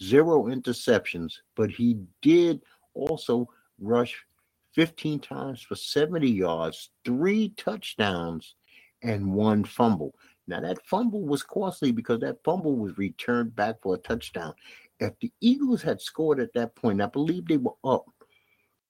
zero 0.01 0.45
interceptions, 0.45 1.33
but 1.55 1.69
he 1.69 1.97
did 2.21 2.61
also 2.93 3.47
rush 3.79 4.25
15 4.73 5.19
times 5.19 5.61
for 5.61 5.75
70 5.75 6.29
yards, 6.29 6.89
three 7.03 7.49
touchdowns, 7.57 8.55
and 9.03 9.33
one 9.33 9.63
fumble. 9.63 10.15
Now 10.47 10.61
that 10.61 10.85
fumble 10.85 11.21
was 11.21 11.43
costly 11.43 11.91
because 11.91 12.19
that 12.21 12.43
fumble 12.43 12.75
was 12.75 12.97
returned 12.97 13.55
back 13.55 13.75
for 13.81 13.95
a 13.95 13.99
touchdown. 13.99 14.53
If 14.99 15.13
the 15.19 15.31
Eagles 15.41 15.81
had 15.81 16.01
scored 16.01 16.39
at 16.39 16.53
that 16.53 16.75
point, 16.75 17.01
I 17.01 17.07
believe 17.07 17.47
they 17.47 17.57
were 17.57 17.75
up 17.83 18.05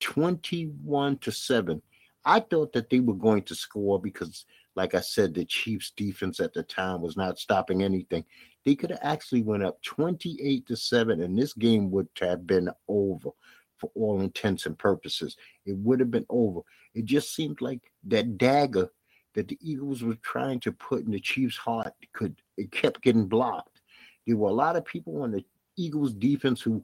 21 0.02 1.18
to 1.20 1.32
7. 1.32 1.82
I 2.26 2.40
thought 2.40 2.74
that 2.74 2.90
they 2.90 3.00
were 3.00 3.16
going 3.16 3.44
to 3.44 3.56
score 3.56 4.00
because, 4.00 4.46
like 4.76 4.94
I 4.94 5.02
said, 5.02 5.34
the 5.34 5.46
Chiefs' 5.46 5.92
defense 5.96 6.40
at 6.40 6.54
the 6.54 6.64
time 6.64 7.02
was 7.02 7.18
not 7.18 7.40
stopping 7.40 7.82
anything. 7.82 8.26
They 8.66 8.76
could 8.76 8.92
have 8.92 9.00
actually 9.02 9.42
went 9.42 9.64
up 9.64 9.82
28 9.84 10.68
to 10.68 10.76
7, 10.76 11.22
and 11.22 11.38
this 11.38 11.54
game 11.54 11.90
would 11.92 12.08
have 12.20 12.46
been 12.46 12.70
over 12.88 13.30
for 13.78 13.92
all 13.96 14.22
intents 14.22 14.68
and 14.68 14.78
purposes. 14.78 15.36
It 15.66 15.76
would 15.78 16.00
have 16.00 16.12
been 16.12 16.28
over. 16.30 16.62
It 16.94 17.06
just 17.06 17.34
seemed 17.34 17.62
like 17.62 17.82
that 18.06 18.38
dagger 18.38 18.90
that 19.34 19.48
the 19.48 19.58
Eagles 19.62 20.04
were 20.04 20.16
trying 20.16 20.60
to 20.62 20.72
put 20.72 21.06
in 21.06 21.12
the 21.12 21.20
Chiefs' 21.20 21.58
heart 21.58 21.94
could 22.14 22.36
it 22.58 22.72
kept 22.72 23.02
getting 23.02 23.26
blocked. 23.26 23.82
There 24.28 24.38
were 24.38 24.50
a 24.50 24.54
lot 24.54 24.76
of 24.76 24.86
people 24.86 25.22
on 25.22 25.32
the 25.32 25.44
Eagles 25.78 26.14
defense 26.14 26.62
who 26.62 26.84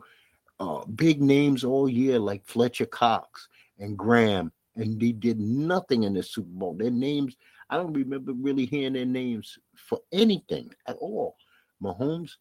uh, 0.60 0.86
big 0.86 1.22
names 1.22 1.64
all 1.64 1.88
year 1.88 2.20
like 2.20 2.46
Fletcher 2.46 2.86
Cox 2.86 3.48
and 3.80 3.98
Graham, 3.98 4.52
and 4.76 5.00
they 5.00 5.12
did 5.12 5.40
nothing 5.40 6.04
in 6.04 6.14
the 6.14 6.24
Super 6.24 6.50
Bowl. 6.50 6.74
Their 6.74 6.90
names, 6.92 7.36
I 7.70 7.78
don't 7.78 7.94
remember 7.94 8.34
really 8.34 8.66
hearing 8.66 8.94
their 8.94 9.06
names 9.06 9.58
for 9.76 10.00
anything 10.12 10.74
at 10.88 10.96
all. 10.98 11.36
Mahomes 11.82 12.32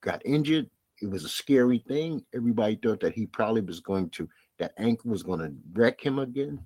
got 0.00 0.22
injured. 0.24 0.70
It 1.02 1.10
was 1.10 1.24
a 1.24 1.28
scary 1.28 1.78
thing. 1.88 2.24
Everybody 2.34 2.76
thought 2.76 3.00
that 3.00 3.14
he 3.14 3.26
probably 3.26 3.62
was 3.62 3.80
going 3.80 4.10
to, 4.10 4.28
that 4.58 4.72
ankle 4.78 5.10
was 5.10 5.22
going 5.22 5.40
to 5.40 5.52
wreck 5.72 6.00
him 6.00 6.18
again. 6.18 6.64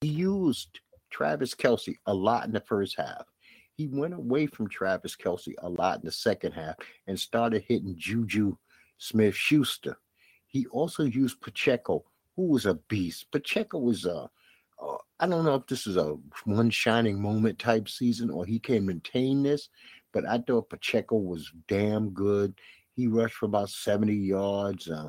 He 0.00 0.08
used 0.08 0.80
Travis 1.12 1.54
Kelce 1.54 1.96
a 2.06 2.14
lot 2.14 2.46
in 2.46 2.52
the 2.52 2.60
first 2.60 2.96
half. 2.96 3.24
He 3.76 3.88
went 3.88 4.14
away 4.14 4.46
from 4.46 4.68
Travis 4.68 5.16
Kelce 5.16 5.54
a 5.58 5.68
lot 5.68 6.00
in 6.00 6.04
the 6.04 6.12
second 6.12 6.52
half 6.52 6.76
and 7.06 7.18
started 7.18 7.64
hitting 7.68 7.94
Juju 7.96 8.56
Smith 8.98 9.34
Schuster. 9.34 9.96
He 10.46 10.66
also 10.66 11.04
used 11.04 11.40
Pacheco, 11.40 12.04
who 12.36 12.48
was 12.48 12.66
a 12.66 12.74
beast. 12.88 13.30
Pacheco 13.30 13.78
was 13.78 14.06
I 14.06 15.26
don't 15.26 15.44
know 15.44 15.54
if 15.54 15.66
this 15.68 15.86
is 15.86 15.96
a 15.96 16.16
one 16.44 16.70
shining 16.70 17.20
moment 17.20 17.58
type 17.58 17.88
season 17.88 18.28
or 18.28 18.44
he 18.44 18.58
can 18.58 18.84
maintain 18.84 19.42
this, 19.42 19.68
but 20.12 20.26
I 20.28 20.38
thought 20.38 20.70
Pacheco 20.70 21.16
was 21.16 21.52
damn 21.68 22.10
good. 22.10 22.54
He 22.94 23.06
rushed 23.06 23.36
for 23.36 23.46
about 23.46 23.70
70 23.70 24.12
yards. 24.14 24.90
Uh, 24.90 25.08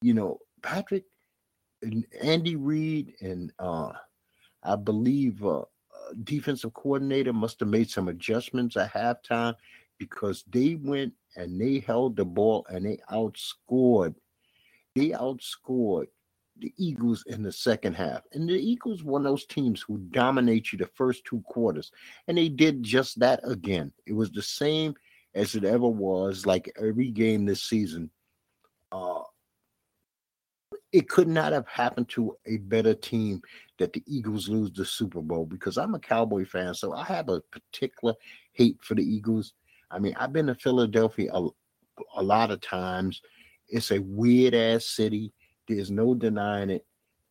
you 0.00 0.14
know, 0.14 0.38
Patrick 0.62 1.04
and 1.82 2.04
Andy 2.20 2.56
Reid 2.56 3.14
and 3.20 3.52
uh, 3.58 3.92
I 4.62 4.76
believe 4.76 5.44
uh, 5.44 5.62
defensive 6.24 6.74
coordinator 6.74 7.32
must 7.32 7.60
have 7.60 7.68
made 7.68 7.90
some 7.90 8.08
adjustments 8.08 8.76
at 8.76 8.92
halftime 8.92 9.54
because 9.98 10.44
they 10.50 10.76
went 10.76 11.12
and 11.36 11.60
they 11.60 11.78
held 11.78 12.16
the 12.16 12.24
ball 12.24 12.66
and 12.68 12.86
they 12.86 12.98
outscored. 13.10 14.14
They 14.94 15.10
outscored 15.10 16.06
the 16.58 16.72
Eagles 16.76 17.24
in 17.26 17.42
the 17.42 17.52
second 17.52 17.94
half. 17.94 18.22
And 18.32 18.48
the 18.48 18.54
Eagles 18.54 19.02
one 19.02 19.22
of 19.22 19.30
those 19.30 19.46
teams 19.46 19.80
who 19.80 19.98
dominate 20.10 20.72
you 20.72 20.78
the 20.78 20.90
first 20.94 21.24
two 21.24 21.40
quarters. 21.46 21.90
And 22.28 22.36
they 22.36 22.48
did 22.48 22.82
just 22.82 23.18
that 23.20 23.40
again. 23.44 23.92
It 24.06 24.12
was 24.12 24.30
the 24.30 24.42
same 24.42 24.94
as 25.34 25.54
it 25.54 25.64
ever 25.64 25.88
was, 25.88 26.46
like 26.46 26.70
every 26.80 27.10
game 27.10 27.46
this 27.46 27.62
season. 27.62 28.10
Uh, 28.90 29.22
it 30.92 31.08
could 31.08 31.28
not 31.28 31.52
have 31.52 31.66
happened 31.66 32.08
to 32.10 32.36
a 32.46 32.58
better 32.58 32.94
team 32.94 33.40
that 33.78 33.92
the 33.94 34.02
Eagles 34.06 34.48
lose 34.48 34.70
the 34.72 34.84
Super 34.84 35.22
Bowl 35.22 35.46
because 35.46 35.78
I'm 35.78 35.94
a 35.94 35.98
Cowboy 35.98 36.44
fan, 36.44 36.74
so 36.74 36.92
I 36.92 37.04
have 37.04 37.30
a 37.30 37.40
particular 37.40 38.14
hate 38.52 38.76
for 38.82 38.94
the 38.94 39.02
Eagles. 39.02 39.54
I 39.90 39.98
mean, 39.98 40.14
I've 40.18 40.32
been 40.32 40.46
to 40.46 40.54
Philadelphia 40.54 41.30
a, 41.32 41.48
a 42.16 42.22
lot 42.22 42.50
of 42.50 42.60
times. 42.60 43.22
It's 43.68 43.90
a 43.90 44.00
weird 44.00 44.54
ass 44.54 44.84
city. 44.84 45.32
There's 45.66 45.90
no 45.90 46.14
denying 46.14 46.70
it. 46.70 46.86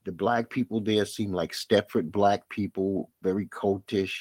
The 0.05 0.11
black 0.11 0.49
people 0.49 0.81
there 0.81 1.05
seem 1.05 1.31
like 1.31 1.51
Stepford 1.51 2.11
black 2.11 2.49
people, 2.49 3.11
very 3.21 3.45
cultish. 3.45 4.13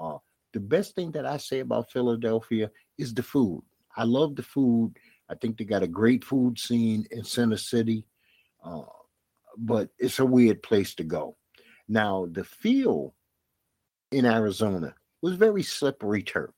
Uh, 0.00 0.16
the 0.54 0.60
best 0.60 0.94
thing 0.94 1.12
that 1.12 1.26
I 1.26 1.36
say 1.36 1.60
about 1.60 1.92
Philadelphia 1.92 2.70
is 2.96 3.12
the 3.12 3.22
food. 3.22 3.62
I 3.94 4.04
love 4.04 4.36
the 4.36 4.42
food. 4.42 4.94
I 5.28 5.34
think 5.34 5.58
they 5.58 5.64
got 5.64 5.82
a 5.82 5.88
great 5.88 6.24
food 6.24 6.58
scene 6.58 7.06
in 7.10 7.22
Center 7.22 7.58
City. 7.58 8.06
Uh, 8.62 8.82
but 9.56 9.90
it's 9.98 10.18
a 10.18 10.26
weird 10.26 10.62
place 10.62 10.94
to 10.94 11.04
go. 11.04 11.36
Now, 11.88 12.26
the 12.30 12.44
field 12.44 13.12
in 14.12 14.24
Arizona 14.24 14.94
was 15.22 15.34
very 15.34 15.62
slippery 15.62 16.22
turf. 16.22 16.50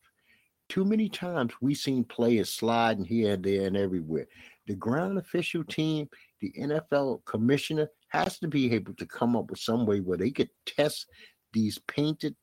Too 0.68 0.84
many 0.84 1.08
times 1.08 1.52
we 1.60 1.74
seen 1.74 2.04
players 2.04 2.50
sliding 2.50 3.04
here, 3.04 3.34
and 3.34 3.44
there, 3.44 3.66
and 3.66 3.76
everywhere. 3.76 4.26
The 4.66 4.74
ground 4.74 5.18
official 5.18 5.64
team, 5.64 6.08
the 6.40 6.52
NFL 6.58 7.24
commissioner, 7.24 7.88
has 8.08 8.38
to 8.38 8.48
be 8.48 8.72
able 8.72 8.94
to 8.94 9.06
come 9.06 9.36
up 9.36 9.50
with 9.50 9.58
some 9.58 9.86
way 9.86 10.00
where 10.00 10.18
they 10.18 10.30
could 10.30 10.50
test 10.66 11.06
these 11.52 11.78
painted 11.88 12.34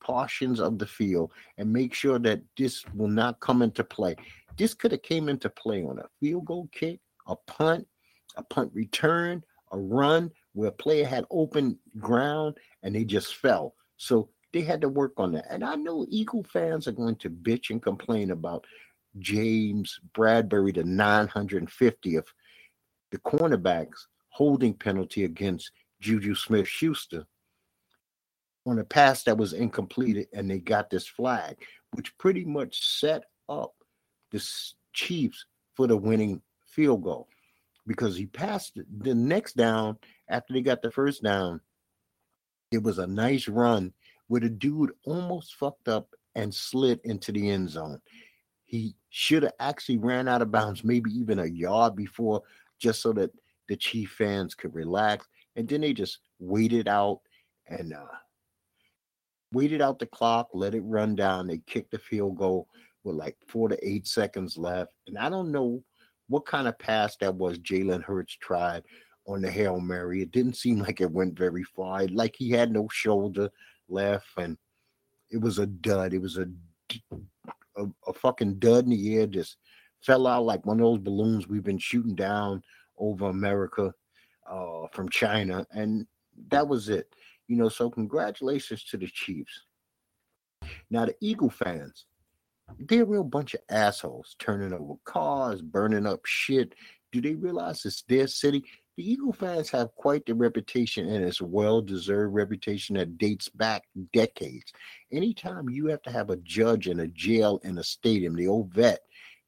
portions 0.00 0.60
of 0.60 0.78
the 0.78 0.86
field 0.86 1.32
and 1.58 1.72
make 1.72 1.92
sure 1.92 2.18
that 2.18 2.40
this 2.56 2.84
will 2.94 3.08
not 3.08 3.40
come 3.40 3.62
into 3.62 3.84
play. 3.84 4.16
This 4.56 4.74
could 4.74 4.92
have 4.92 5.02
came 5.02 5.28
into 5.28 5.50
play 5.50 5.82
on 5.82 5.98
a 5.98 6.08
field 6.20 6.46
goal 6.46 6.68
kick, 6.72 7.00
a 7.26 7.36
punt, 7.46 7.86
a 8.38 8.42
punt 8.44 8.70
return, 8.72 9.44
a 9.72 9.78
run 9.78 10.30
where 10.54 10.70
a 10.70 10.72
player 10.72 11.04
had 11.04 11.26
open 11.30 11.78
ground 11.98 12.56
and 12.82 12.94
they 12.94 13.04
just 13.04 13.34
fell. 13.36 13.74
So 13.96 14.30
they 14.52 14.62
had 14.62 14.80
to 14.80 14.88
work 14.88 15.12
on 15.18 15.32
that. 15.32 15.46
And 15.50 15.62
I 15.62 15.74
know 15.74 16.06
Eagle 16.08 16.44
fans 16.44 16.88
are 16.88 16.92
going 16.92 17.16
to 17.16 17.28
bitch 17.28 17.70
and 17.70 17.82
complain 17.82 18.30
about 18.30 18.64
James 19.18 20.00
Bradberry, 20.14 20.74
the 20.74 20.84
950th, 20.84 22.26
the 23.10 23.18
cornerbacks 23.18 24.06
holding 24.28 24.74
penalty 24.74 25.24
against 25.24 25.72
Juju 26.00 26.34
Smith 26.34 26.68
Schuster 26.68 27.26
on 28.66 28.78
a 28.78 28.84
pass 28.84 29.22
that 29.24 29.36
was 29.36 29.54
incomplete, 29.54 30.28
and 30.32 30.50
they 30.50 30.58
got 30.58 30.90
this 30.90 31.06
flag, 31.06 31.56
which 31.92 32.16
pretty 32.18 32.44
much 32.44 33.00
set 33.00 33.24
up 33.48 33.74
the 34.30 34.44
Chiefs 34.92 35.46
for 35.74 35.86
the 35.86 35.96
winning 35.96 36.42
field 36.66 37.02
goal 37.02 37.28
because 37.88 38.14
he 38.16 38.26
passed 38.26 38.78
the 38.98 39.14
next 39.14 39.56
down 39.56 39.96
after 40.28 40.52
they 40.52 40.60
got 40.60 40.82
the 40.82 40.90
first 40.90 41.22
down. 41.22 41.60
It 42.70 42.82
was 42.82 42.98
a 42.98 43.06
nice 43.06 43.48
run 43.48 43.94
where 44.28 44.42
the 44.42 44.50
dude 44.50 44.92
almost 45.04 45.56
fucked 45.56 45.88
up 45.88 46.14
and 46.34 46.54
slid 46.54 47.00
into 47.04 47.32
the 47.32 47.50
end 47.50 47.70
zone. 47.70 48.00
He 48.66 48.94
should 49.08 49.42
have 49.42 49.54
actually 49.58 49.96
ran 49.96 50.28
out 50.28 50.42
of 50.42 50.52
bounds, 50.52 50.84
maybe 50.84 51.10
even 51.10 51.38
a 51.38 51.46
yard 51.46 51.96
before, 51.96 52.42
just 52.78 53.00
so 53.00 53.12
that 53.14 53.30
the 53.68 53.76
Chief 53.76 54.10
fans 54.12 54.54
could 54.54 54.74
relax. 54.74 55.26
And 55.56 55.66
then 55.66 55.80
they 55.80 55.94
just 55.94 56.18
waited 56.38 56.88
out 56.88 57.20
and 57.68 57.94
uh, 57.94 58.04
waited 59.50 59.80
out 59.80 59.98
the 59.98 60.06
clock, 60.06 60.48
let 60.52 60.74
it 60.74 60.82
run 60.82 61.16
down. 61.16 61.46
They 61.46 61.62
kicked 61.66 61.92
the 61.92 61.98
field 61.98 62.36
goal 62.36 62.68
with 63.02 63.16
like 63.16 63.38
four 63.48 63.70
to 63.70 63.88
eight 63.88 64.06
seconds 64.06 64.58
left. 64.58 64.92
And 65.06 65.16
I 65.16 65.30
don't 65.30 65.50
know 65.50 65.82
what 66.28 66.46
kind 66.46 66.68
of 66.68 66.78
pass 66.78 67.16
that 67.16 67.34
was 67.34 67.58
Jalen 67.58 68.02
Hurts 68.02 68.36
tried 68.40 68.84
on 69.26 69.42
the 69.42 69.50
Hail 69.50 69.80
Mary. 69.80 70.22
It 70.22 70.32
didn't 70.32 70.56
seem 70.56 70.78
like 70.78 71.00
it 71.00 71.10
went 71.10 71.38
very 71.38 71.64
far. 71.64 72.06
Like 72.06 72.34
he 72.36 72.50
had 72.50 72.72
no 72.72 72.88
shoulder 72.90 73.50
left, 73.88 74.26
and 74.36 74.56
it 75.30 75.40
was 75.40 75.58
a 75.58 75.66
dud. 75.66 76.12
It 76.14 76.22
was 76.22 76.38
a 76.38 76.46
a, 77.76 77.84
a 78.06 78.12
fucking 78.12 78.58
dud 78.58 78.84
in 78.84 78.90
the 78.90 79.16
air. 79.16 79.26
Just 79.26 79.56
fell 80.02 80.26
out 80.26 80.44
like 80.44 80.64
one 80.64 80.80
of 80.80 80.84
those 80.84 80.98
balloons 80.98 81.48
we've 81.48 81.64
been 81.64 81.78
shooting 81.78 82.14
down 82.14 82.62
over 82.98 83.28
America 83.28 83.92
uh, 84.50 84.86
from 84.92 85.08
China, 85.08 85.66
and 85.72 86.06
that 86.50 86.66
was 86.66 86.88
it. 86.88 87.14
You 87.46 87.56
know, 87.56 87.68
so 87.68 87.90
congratulations 87.90 88.84
to 88.84 88.96
the 88.96 89.06
Chiefs. 89.06 89.64
Now 90.90 91.06
the 91.06 91.14
Eagle 91.20 91.50
fans, 91.50 92.06
they're 92.78 93.02
a 93.02 93.06
real 93.06 93.24
bunch 93.24 93.54
of 93.54 93.60
assholes 93.68 94.36
turning 94.38 94.72
over 94.72 94.94
cars, 95.04 95.62
burning 95.62 96.06
up 96.06 96.20
shit. 96.24 96.74
Do 97.12 97.20
they 97.20 97.34
realize 97.34 97.84
it's 97.84 98.02
their 98.02 98.26
city? 98.26 98.64
The 98.96 99.10
Eagle 99.12 99.32
fans 99.32 99.70
have 99.70 99.94
quite 99.94 100.26
the 100.26 100.34
reputation, 100.34 101.08
and 101.08 101.24
it's 101.24 101.40
a 101.40 101.46
well 101.46 101.80
deserved 101.80 102.34
reputation 102.34 102.96
that 102.96 103.16
dates 103.16 103.48
back 103.48 103.84
decades. 104.12 104.72
Anytime 105.12 105.68
you 105.68 105.86
have 105.86 106.02
to 106.02 106.10
have 106.10 106.30
a 106.30 106.36
judge 106.36 106.88
in 106.88 107.00
a 107.00 107.06
jail 107.06 107.60
in 107.62 107.78
a 107.78 107.84
stadium, 107.84 108.34
the 108.34 108.48
old 108.48 108.74
vet, 108.74 109.00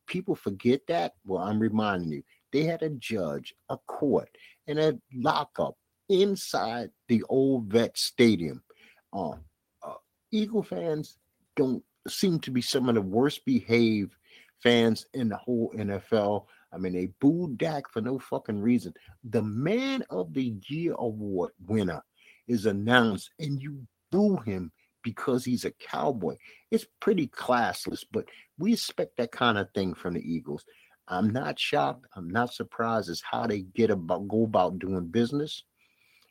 people 0.06 0.37
forget 0.37 0.83
that. 0.88 1.14
Well, 1.24 1.42
I'm 1.42 1.59
reminding 1.59 2.12
you, 2.12 2.22
they 2.52 2.62
had 2.64 2.83
a 2.83 2.90
judge, 2.90 3.54
a 3.68 3.76
court, 3.88 4.30
and 4.66 4.78
a 4.78 4.98
lockup 5.14 5.74
inside 6.09 6.90
the 7.09 7.24
old 7.28 7.66
vet 7.66 7.98
stadium. 7.98 8.62
Uh, 9.12 9.33
uh, 9.83 9.94
Eagle 10.30 10.62
fans 10.62 11.18
don't 11.56 11.83
seem 12.11 12.40
to 12.40 12.51
be 12.51 12.61
some 12.61 12.88
of 12.88 12.94
the 12.94 13.03
worst 13.03 13.44
behaved 13.44 14.14
fans 14.62 15.07
in 15.14 15.29
the 15.29 15.37
whole 15.37 15.73
NFL. 15.77 16.46
I 16.73 16.79
mean, 16.79 16.92
they 16.92 17.06
booed 17.21 17.58
Dak 17.58 17.90
for 17.90 18.00
no 18.00 18.19
fucking 18.19 18.61
reason. 18.61 18.94
The 19.25 19.42
Man 19.42 20.04
of 20.11 20.33
the 20.35 20.54
Year 20.69 20.94
award 20.98 21.52
winner 21.67 22.02
is 22.46 22.67
announced, 22.67 23.31
and 23.38 23.61
you 23.61 23.87
boo 24.11 24.37
him 24.37 24.71
because 25.02 25.44
he's 25.44 25.65
a 25.65 25.71
cowboy. 25.73 26.37
It's 26.71 26.87
pretty 27.00 27.29
classless, 27.29 28.04
but 28.13 28.27
we 28.58 28.75
expect 28.75 29.17
that 29.17 29.33
kind 29.33 29.58
of 29.58 29.69
thing 29.75 29.94
from 29.94 30.15
the 30.15 30.21
Eagles. 30.21 30.65
I'm 31.08 31.31
not 31.31 31.58
shocked. 31.58 32.06
I'm 32.15 32.29
not 32.29 32.52
surprised 32.52 33.11
as 33.11 33.23
how 33.29 33.46
they 33.46 33.63
get 33.63 33.90
about 33.90 34.29
go 34.29 34.44
about 34.44 34.79
doing 34.79 35.06
business. 35.06 35.65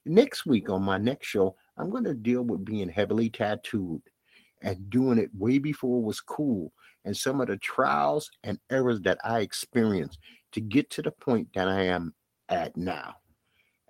Next 0.05 0.45
week 0.45 0.69
on 0.69 0.83
my 0.83 0.97
next 0.97 1.27
show, 1.27 1.55
I'm 1.77 1.89
going 1.89 2.05
to 2.05 2.13
deal 2.13 2.43
with 2.43 2.63
being 2.63 2.87
heavily 2.87 3.29
tattooed 3.29 4.01
and 4.61 4.89
doing 4.89 5.17
it 5.17 5.29
way 5.37 5.57
before 5.57 5.99
it 5.99 6.05
was 6.05 6.21
cool 6.21 6.71
and 7.05 7.15
some 7.15 7.41
of 7.41 7.47
the 7.47 7.57
trials 7.57 8.29
and 8.43 8.59
errors 8.69 9.01
that 9.01 9.17
I 9.23 9.39
experienced 9.39 10.19
to 10.51 10.61
get 10.61 10.89
to 10.91 11.01
the 11.01 11.11
point 11.11 11.47
that 11.55 11.67
I 11.67 11.83
am 11.83 12.13
at 12.49 12.75
now. 12.75 13.15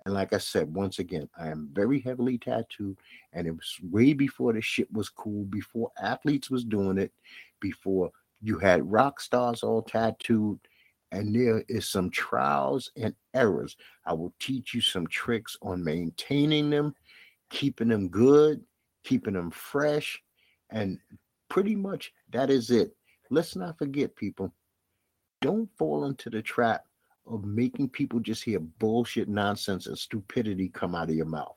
And 0.04 0.14
like 0.14 0.32
I 0.32 0.38
said, 0.38 0.72
once 0.72 0.98
again, 0.98 1.28
I 1.38 1.48
am 1.48 1.68
very 1.72 2.00
heavily 2.00 2.38
tattooed, 2.38 2.96
and 3.32 3.46
it 3.46 3.50
was 3.50 3.76
way 3.82 4.14
before 4.14 4.52
the 4.52 4.62
shit 4.62 4.90
was 4.92 5.10
cool, 5.10 5.44
before 5.44 5.90
athletes 6.00 6.50
was 6.50 6.64
doing 6.64 6.98
it, 6.98 7.12
before 7.60 8.10
You 8.40 8.58
had 8.58 8.90
rock 8.90 9.20
stars 9.20 9.62
all 9.62 9.82
tattooed, 9.82 10.58
and 11.12 11.34
there 11.34 11.62
is 11.68 11.88
some 11.88 12.10
trials 12.10 12.90
and 12.96 13.14
errors. 13.34 13.76
I 14.06 14.14
will 14.14 14.32
teach 14.40 14.72
you 14.72 14.80
some 14.80 15.06
tricks 15.06 15.56
on 15.60 15.84
maintaining 15.84 16.70
them, 16.70 16.94
keeping 17.50 17.88
them 17.88 18.08
good, 18.08 18.62
keeping 19.04 19.34
them 19.34 19.50
fresh, 19.50 20.22
and 20.70 20.98
pretty 21.48 21.74
much 21.74 22.12
that 22.30 22.50
is 22.50 22.70
it. 22.70 22.94
Let's 23.30 23.56
not 23.56 23.78
forget, 23.78 24.16
people, 24.16 24.52
don't 25.40 25.68
fall 25.78 26.04
into 26.06 26.30
the 26.30 26.42
trap 26.42 26.84
of 27.26 27.44
making 27.44 27.88
people 27.90 28.20
just 28.20 28.42
hear 28.42 28.58
bullshit, 28.58 29.28
nonsense, 29.28 29.86
and 29.86 29.96
stupidity 29.96 30.68
come 30.68 30.94
out 30.94 31.10
of 31.10 31.14
your 31.14 31.26
mouth. 31.26 31.56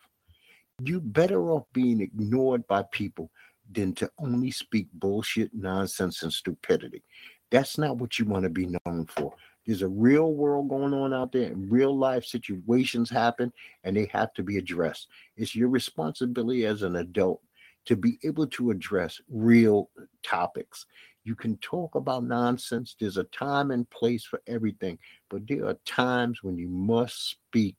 You're 0.81 0.99
better 0.99 1.51
off 1.51 1.65
being 1.73 2.01
ignored 2.01 2.65
by 2.67 2.83
people 2.91 3.29
than 3.71 3.93
to 3.95 4.09
only 4.19 4.51
speak 4.51 4.87
bullshit, 4.93 5.53
nonsense, 5.53 6.23
and 6.23 6.31
stupidity. 6.31 7.03
That's 7.49 7.77
not 7.77 7.97
what 7.97 8.19
you 8.19 8.25
want 8.25 8.43
to 8.43 8.49
be 8.49 8.67
known 8.85 9.05
for. 9.05 9.33
There's 9.65 9.81
a 9.81 9.87
real 9.87 10.33
world 10.33 10.69
going 10.69 10.93
on 10.93 11.13
out 11.13 11.31
there, 11.31 11.47
and 11.51 11.71
real 11.71 11.97
life 11.97 12.25
situations 12.25 13.09
happen, 13.09 13.53
and 13.83 13.95
they 13.95 14.09
have 14.11 14.33
to 14.33 14.43
be 14.43 14.57
addressed. 14.57 15.07
It's 15.37 15.55
your 15.55 15.69
responsibility 15.69 16.65
as 16.65 16.81
an 16.81 16.97
adult 16.97 17.41
to 17.85 17.95
be 17.95 18.19
able 18.23 18.47
to 18.47 18.71
address 18.71 19.19
real 19.29 19.89
uh, 19.99 20.03
topics. 20.23 20.85
You 21.23 21.35
can 21.35 21.57
talk 21.57 21.95
about 21.95 22.23
nonsense. 22.23 22.95
There's 22.99 23.17
a 23.17 23.23
time 23.25 23.71
and 23.71 23.89
place 23.89 24.25
for 24.25 24.41
everything, 24.47 24.97
but 25.29 25.47
there 25.47 25.67
are 25.67 25.77
times 25.85 26.43
when 26.43 26.57
you 26.57 26.67
must 26.67 27.29
speak 27.29 27.75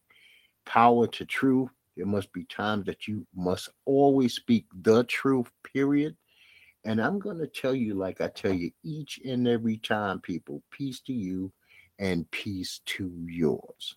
power 0.65 1.07
to 1.09 1.25
truth. 1.25 1.71
There 1.97 2.07
must 2.07 2.33
be 2.33 2.45
times 2.45 2.87
that 2.87 3.07
you 3.07 3.27
must 3.35 3.69
always 3.85 4.35
speak 4.35 4.67
the 4.83 5.05
truth, 5.05 5.51
period. 5.63 6.17
And 6.85 7.01
I'm 7.01 7.19
going 7.19 7.39
to 7.39 7.47
tell 7.47 7.75
you, 7.75 7.95
like 7.95 8.21
I 8.21 8.29
tell 8.29 8.53
you 8.53 8.71
each 8.83 9.21
and 9.25 9.47
every 9.49 9.79
time, 9.79 10.21
people, 10.21 10.63
peace 10.71 11.01
to 11.03 11.13
you 11.13 11.53
and 11.99 12.31
peace 12.31 12.81
to 12.87 13.13
yours. 13.27 13.97